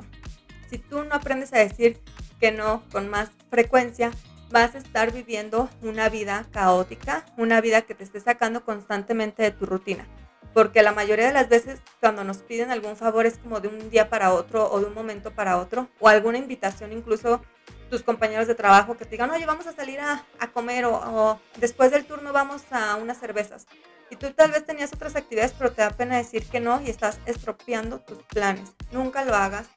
Si 0.68 0.78
tú 0.78 1.04
no 1.04 1.14
aprendes 1.14 1.52
a 1.52 1.58
decir 1.58 2.00
que 2.40 2.52
no 2.52 2.82
con 2.92 3.08
más 3.08 3.30
frecuencia, 3.50 4.10
vas 4.50 4.74
a 4.74 4.78
estar 4.78 5.12
viviendo 5.12 5.68
una 5.82 6.08
vida 6.08 6.46
caótica, 6.52 7.26
una 7.36 7.60
vida 7.60 7.82
que 7.82 7.94
te 7.94 8.04
esté 8.04 8.20
sacando 8.20 8.64
constantemente 8.64 9.42
de 9.42 9.50
tu 9.50 9.66
rutina. 9.66 10.06
Porque 10.54 10.82
la 10.82 10.92
mayoría 10.92 11.26
de 11.26 11.32
las 11.32 11.48
veces 11.48 11.80
cuando 12.00 12.24
nos 12.24 12.38
piden 12.38 12.70
algún 12.70 12.96
favor 12.96 13.26
es 13.26 13.38
como 13.38 13.60
de 13.60 13.68
un 13.68 13.90
día 13.90 14.10
para 14.10 14.32
otro 14.32 14.70
o 14.70 14.80
de 14.80 14.86
un 14.86 14.94
momento 14.94 15.30
para 15.32 15.58
otro, 15.58 15.88
o 16.00 16.08
alguna 16.08 16.38
invitación 16.38 16.92
incluso 16.92 17.40
tus 17.88 18.02
compañeros 18.02 18.46
de 18.46 18.54
trabajo 18.54 18.96
que 18.96 19.04
te 19.04 19.12
digan, 19.12 19.30
oye, 19.30 19.46
vamos 19.46 19.66
a 19.66 19.72
salir 19.72 20.00
a, 20.00 20.24
comer 20.52 20.84
o, 20.84 20.94
o, 20.94 21.40
después 21.56 21.90
del 21.90 22.04
turno 22.04 22.32
vamos 22.32 22.62
a 22.70 22.96
unas 22.96 23.18
cervezas. 23.18 23.66
Y 24.10 24.16
tú 24.16 24.32
tal 24.32 24.50
vez 24.50 24.64
tenías 24.66 24.92
otras 24.92 25.14
actividades, 25.14 25.54
pero 25.56 25.72
te 25.72 25.82
da 25.82 25.90
pena 25.90 26.16
decir 26.16 26.44
que 26.46 26.58
no 26.58 26.80
y 26.80 26.90
estás 26.90 27.20
estropeando 27.26 28.00
tus 28.00 28.22
planes. 28.24 28.72
Nunca 28.90 29.24
lo 29.24 29.34
hagas. 29.34 29.68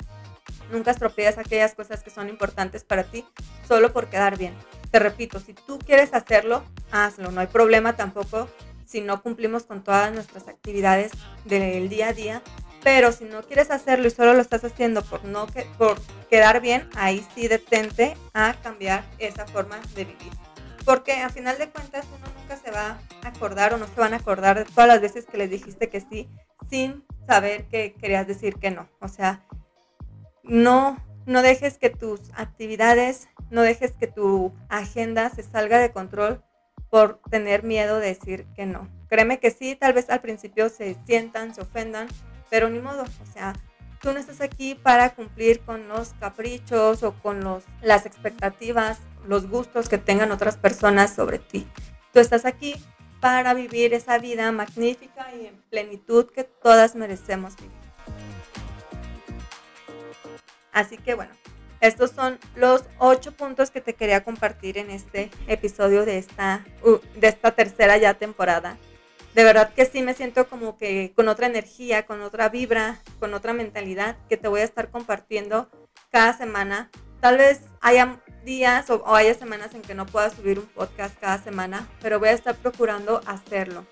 Nunca 0.71 0.91
estropeas 0.91 1.38
aquellas 1.38 1.75
cosas 1.75 2.03
que 2.03 2.09
son 2.09 2.29
importantes 2.29 2.83
para 2.83 3.03
ti 3.03 3.25
solo 3.67 3.93
por 3.93 4.07
quedar 4.07 4.38
bien. 4.38 4.55
Te 4.89 4.97
repito, 4.97 5.39
si 5.39 5.53
tú 5.53 5.77
quieres 5.77 6.13
hacerlo, 6.13 6.63
hazlo. 6.91 7.31
No 7.31 7.41
hay 7.41 7.47
problema 7.47 7.95
tampoco 7.95 8.49
si 8.93 9.01
no 9.01 9.23
cumplimos 9.23 9.63
con 9.63 9.84
todas 9.84 10.13
nuestras 10.13 10.47
actividades 10.47 11.12
del 11.45 11.89
día 11.89 12.10
a 12.10 12.13
día. 12.13 12.43
Pero 12.84 13.12
si 13.12 13.23
no 13.23 13.41
quieres 13.41 13.71
hacerlo 13.71 14.08
y 14.08 14.12
solo 14.12 14.36
lo 14.36 14.41
estás 14.41 14.63
haciendo 14.63 15.01
por, 15.01 15.25
no 15.25 15.47
por 15.79 15.99
quedar 16.29 16.62
bien, 16.62 16.88
ahí 16.95 17.25
sí 17.34 17.47
detente 17.47 18.15
a 18.36 18.53
cambiar 18.62 19.03
esa 19.17 19.47
forma 19.47 19.79
de 19.95 20.06
vivir 20.06 20.32
porque 20.86 21.13
a 21.13 21.29
final 21.29 21.58
de 21.58 21.69
cuentas 21.69 22.06
uno 22.13 22.27
nunca 22.38 22.58
se 22.58 22.69
va 22.69 22.99
a 23.23 23.27
acordar 23.29 23.73
o 23.73 23.77
no 23.77 23.88
se 23.88 24.01
van 24.01 24.13
a 24.13 24.17
acordar 24.17 24.58
de 24.60 24.65
todas 24.65 24.89
las 24.89 24.99
veces 24.99 25.25
que 25.25 25.38
les 25.38 25.49
dijiste 25.49 25.89
que 25.89 26.01
sí 26.01 26.27
sin 26.69 27.06
saber 27.25 27.69
que 27.69 27.93
querías 27.93 28.27
decir 28.27 28.56
que 28.56 28.69
no. 28.69 28.89
O 28.99 29.08
sea, 29.08 29.45
no, 30.43 31.01
no 31.25 31.41
dejes 31.41 31.77
que 31.77 31.89
tus 31.89 32.19
actividades, 32.36 33.29
no 33.49 33.62
dejes 33.62 33.93
que 33.93 34.08
tu 34.08 34.53
agenda 34.67 35.29
se 35.29 35.41
salga 35.41 35.79
de 35.79 35.93
control 35.93 36.43
por 36.93 37.19
tener 37.32 37.63
miedo 37.63 37.99
de 37.99 38.10
decir 38.10 38.45
que 38.56 38.67
no. 38.67 38.88
Créeme 39.10 39.39
que 39.39 39.49
sí, 39.49 39.75
tal 39.75 39.93
vez 39.93 40.12
al 40.12 40.21
principio 40.21 40.69
se 40.69 40.95
sientan, 41.08 41.56
se 41.56 41.62
ofendan, 41.62 42.08
pero 42.51 42.69
ni 42.69 42.77
modo, 42.77 43.01
o 43.01 43.34
sea, 43.34 43.53
tú 43.99 44.13
no 44.13 44.19
estás 44.19 44.41
aquí 44.41 44.75
para 44.75 45.15
cumplir 45.15 45.62
con 45.62 45.88
los 45.88 46.10
caprichos 46.19 47.01
o 47.01 47.13
con 47.13 47.43
los, 47.43 47.63
las 47.82 48.06
expectativas 48.06 48.99
los 49.25 49.49
gustos 49.49 49.89
que 49.89 49.97
tengan 49.97 50.32
otras 50.32 50.56
personas 50.56 51.15
sobre 51.15 51.39
ti. 51.39 51.65
Tú 52.12 52.19
estás 52.19 52.45
aquí 52.45 52.75
para 53.19 53.56
vivir 53.56 53.95
esa 53.95 54.19
vida 54.19 54.51
magnífica 54.51 55.34
y 55.34 55.47
en 55.47 55.56
plenitud 55.71 56.29
que 56.29 56.43
todas 56.43 56.93
merecemos 56.93 57.56
vivir. 57.56 57.73
Así 60.71 60.97
que 60.97 61.15
bueno, 61.15 61.32
estos 61.83 62.11
son 62.11 62.39
los 62.55 62.85
ocho 62.97 63.33
puntos 63.33 63.69
que 63.69 63.81
te 63.81 63.93
quería 63.93 64.23
compartir 64.23 64.77
en 64.77 64.89
este 64.89 65.29
episodio 65.47 66.05
de 66.05 66.17
esta, 66.17 66.65
de 67.15 67.27
esta 67.27 67.51
tercera 67.51 67.97
ya 67.97 68.13
temporada. 68.13 68.77
De 69.35 69.43
verdad 69.43 69.73
que 69.73 69.85
sí 69.85 70.01
me 70.01 70.13
siento 70.13 70.47
como 70.47 70.77
que 70.77 71.11
con 71.13 71.27
otra 71.27 71.45
energía, 71.45 72.05
con 72.05 72.21
otra 72.21 72.47
vibra, 72.47 73.01
con 73.19 73.33
otra 73.33 73.51
mentalidad 73.51 74.15
que 74.29 74.37
te 74.37 74.47
voy 74.47 74.61
a 74.61 74.63
estar 74.63 74.91
compartiendo 74.91 75.69
cada 76.09 76.31
semana. 76.31 76.89
Tal 77.19 77.37
vez 77.37 77.59
haya 77.81 78.21
días 78.45 78.89
o, 78.89 79.13
haya 79.13 79.33
semanas 79.33 79.75
en 79.75 79.81
que 79.81 79.93
no 79.93 80.05
pueda 80.05 80.29
subir 80.29 80.59
un 80.59 80.67
podcast 80.67 81.19
cada 81.19 81.37
semana, 81.43 81.89
pero 82.01 82.17
voy 82.17 82.29
a 82.29 82.33
estar 82.33 82.55
procurando 82.55 83.19
hacerlo. 83.25 83.85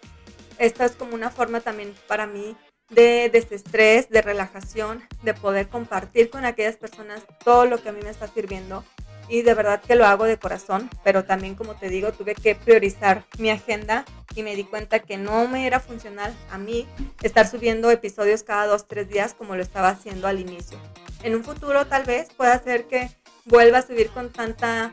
Esta 0.59 0.85
es 0.85 0.93
como 0.93 1.13
una 1.13 1.29
forma 1.29 1.59
también 1.59 1.93
para 2.07 2.25
mí 2.25 2.55
de 2.91 3.29
desestrés, 3.31 4.09
de 4.09 4.21
relajación, 4.21 5.01
de 5.23 5.33
poder 5.33 5.69
compartir 5.69 6.29
con 6.29 6.45
aquellas 6.45 6.75
personas 6.75 7.21
todo 7.43 7.65
lo 7.65 7.81
que 7.81 7.89
a 7.89 7.91
mí 7.91 8.01
me 8.03 8.09
está 8.09 8.27
sirviendo. 8.27 8.83
Y 9.29 9.43
de 9.43 9.53
verdad 9.53 9.81
que 9.81 9.95
lo 9.95 10.05
hago 10.05 10.25
de 10.25 10.37
corazón, 10.37 10.89
pero 11.03 11.23
también 11.23 11.55
como 11.55 11.75
te 11.75 11.89
digo, 11.89 12.11
tuve 12.11 12.35
que 12.35 12.53
priorizar 12.53 13.23
mi 13.37 13.49
agenda 13.49 14.03
y 14.35 14.43
me 14.43 14.55
di 14.55 14.65
cuenta 14.65 14.99
que 14.99 15.17
no 15.17 15.47
me 15.47 15.65
era 15.65 15.79
funcional 15.79 16.35
a 16.51 16.57
mí 16.57 16.85
estar 17.21 17.47
subiendo 17.47 17.89
episodios 17.91 18.43
cada 18.43 18.67
dos, 18.67 18.87
tres 18.87 19.07
días 19.09 19.33
como 19.33 19.55
lo 19.55 19.61
estaba 19.61 19.89
haciendo 19.89 20.27
al 20.27 20.39
inicio. 20.39 20.77
En 21.23 21.35
un 21.35 21.45
futuro 21.45 21.87
tal 21.87 22.03
vez 22.03 22.29
pueda 22.35 22.61
ser 22.61 22.85
que 22.85 23.09
vuelva 23.45 23.77
a 23.77 23.81
subir 23.83 24.09
con 24.09 24.31
tanta, 24.31 24.91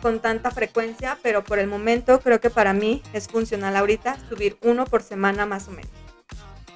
con 0.00 0.20
tanta 0.20 0.52
frecuencia, 0.52 1.18
pero 1.22 1.42
por 1.42 1.58
el 1.58 1.66
momento 1.66 2.20
creo 2.20 2.40
que 2.40 2.50
para 2.50 2.72
mí 2.72 3.02
es 3.12 3.26
funcional 3.26 3.74
ahorita 3.76 4.18
subir 4.28 4.56
uno 4.62 4.84
por 4.84 5.02
semana 5.02 5.46
más 5.46 5.66
o 5.66 5.72
menos. 5.72 6.09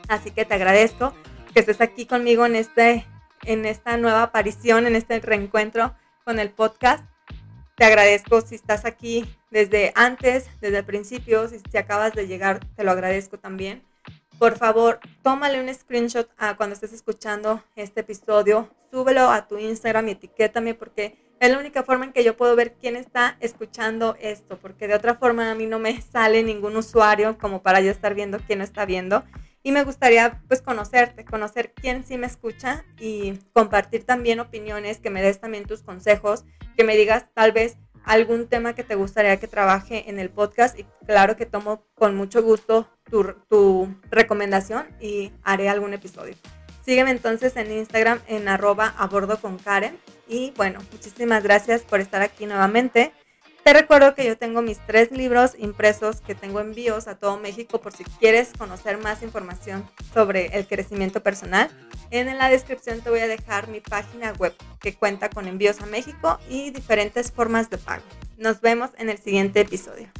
Así 0.09 0.31
que 0.31 0.45
te 0.45 0.55
agradezco 0.55 1.15
que 1.53 1.61
estés 1.61 1.81
aquí 1.81 2.07
conmigo 2.07 2.47
en, 2.47 2.57
este, 2.57 3.07
en 3.45 3.65
esta 3.65 3.97
nueva 3.97 4.23
aparición, 4.23 4.87
en 4.87 4.97
este 4.97 5.21
reencuentro 5.21 5.95
con 6.25 6.39
el 6.39 6.51
podcast. 6.51 7.05
Te 7.77 7.85
agradezco 7.85 8.41
si 8.41 8.55
estás 8.55 8.85
aquí 8.85 9.25
desde 9.51 9.93
antes, 9.95 10.49
desde 10.61 10.79
el 10.79 10.85
principio, 10.85 11.49
si, 11.49 11.59
si 11.59 11.77
acabas 11.77 12.13
de 12.15 12.27
llegar, 12.27 12.61
te 12.77 12.85
lo 12.85 12.91
agradezco 12.91 13.39
también. 13.39 13.83
Por 14.39 14.59
favor, 14.59 15.01
tómale 15.23 15.61
un 15.61 15.73
screenshot 15.73 16.29
a 16.37 16.57
cuando 16.57 16.75
estés 16.75 16.93
escuchando 16.93 17.63
este 17.77 18.01
episodio, 18.01 18.69
súbelo 18.91 19.31
a 19.31 19.47
tu 19.47 19.59
Instagram 19.59 20.09
y 20.09 20.13
etiquétame 20.13 20.75
porque 20.75 21.25
es 21.41 21.51
la 21.51 21.59
única 21.59 21.83
forma 21.83 22.05
en 22.05 22.13
que 22.13 22.25
yo 22.25 22.37
puedo 22.37 22.57
ver 22.57 22.75
quién 22.75 22.97
está 22.97 23.37
escuchando 23.41 24.17
esto, 24.21 24.59
porque 24.59 24.89
de 24.89 24.95
otra 24.95 25.15
forma 25.15 25.51
a 25.51 25.55
mí 25.55 25.67
no 25.67 25.79
me 25.79 26.01
sale 26.01 26.43
ningún 26.43 26.77
usuario 26.77 27.39
como 27.39 27.63
para 27.63 27.81
yo 27.81 27.91
estar 27.91 28.15
viendo 28.15 28.39
quién 28.39 28.61
está 28.61 28.87
viendo. 28.87 29.25
Y 29.65 29.73
me 29.73 29.83
gustaría 29.83 30.43
pues 30.47 30.61
conocerte, 30.61 31.25
conocer 31.25 31.73
quién 31.73 32.05
sí 32.05 32.19
me 32.19 32.27
escucha 32.27 32.85
y 33.01 33.39
compartir 33.55 34.05
también 34.05 34.39
opiniones, 34.39 34.99
que 34.99 35.09
me 35.09 35.23
des 35.23 35.41
también 35.41 35.65
tus 35.65 35.83
consejos, 35.83 36.45
que 36.77 36.85
me 36.85 36.97
digas 36.97 37.25
tal 37.35 37.53
vez 37.53 37.79
algún 38.05 38.47
tema 38.47 38.75
que 38.75 38.85
te 38.85 38.95
gustaría 38.95 39.39
que 39.39 39.49
trabaje 39.49 40.11
en 40.11 40.19
el 40.19 40.29
podcast 40.29 40.79
y 40.79 40.85
claro 41.07 41.37
que 41.37 41.47
tomo 41.47 41.83
con 41.95 42.15
mucho 42.15 42.43
gusto 42.43 42.87
tu, 43.11 43.25
tu 43.49 43.89
recomendación 44.11 44.87
y 45.01 45.33
haré 45.43 45.71
algún 45.71 45.95
episodio. 45.95 46.35
Sígueme 46.85 47.11
entonces 47.11 47.57
en 47.57 47.73
Instagram 47.73 48.21
en 48.29 48.47
arroba 48.49 48.95
a 48.99 49.07
bordo 49.07 49.41
con 49.41 49.57
Karen. 49.57 49.99
Y 50.29 50.53
bueno, 50.57 50.81
muchísimas 50.93 51.43
gracias 51.43 51.81
por 51.83 52.01
estar 52.01 52.21
aquí 52.21 52.45
nuevamente. 52.45 53.13
Te 53.65 53.73
recuerdo 53.73 54.15
que 54.15 54.27
yo 54.27 54.37
tengo 54.37 54.61
mis 54.61 54.79
tres 54.87 55.11
libros 55.11 55.53
impresos 55.57 56.21
que 56.21 56.35
tengo 56.35 56.61
envíos 56.61 57.09
a 57.09 57.17
todo 57.17 57.39
México 57.39 57.81
por 57.81 57.95
si 57.95 58.05
quieres 58.05 58.51
conocer 58.59 58.99
más 58.99 59.23
información 59.23 59.89
sobre 60.13 60.49
el 60.49 60.67
crecimiento 60.67 61.23
personal. 61.23 61.71
En 62.11 62.27
la 62.37 62.51
descripción 62.51 63.01
te 63.01 63.09
voy 63.09 63.21
a 63.21 63.27
dejar 63.27 63.69
mi 63.69 63.81
página 63.81 64.35
web 64.35 64.55
que 64.81 64.95
cuenta 64.95 65.31
con 65.31 65.49
envíos 65.49 65.81
a 65.81 65.87
México 65.87 66.39
y 66.47 66.73
diferentes 66.73 67.33
formas 67.33 67.71
de 67.71 67.79
pago. 67.79 68.05
Nos 68.37 68.61
vemos 68.61 68.91
en 68.99 69.09
el 69.09 69.17
siguiente 69.17 69.61
episodio. 69.61 70.11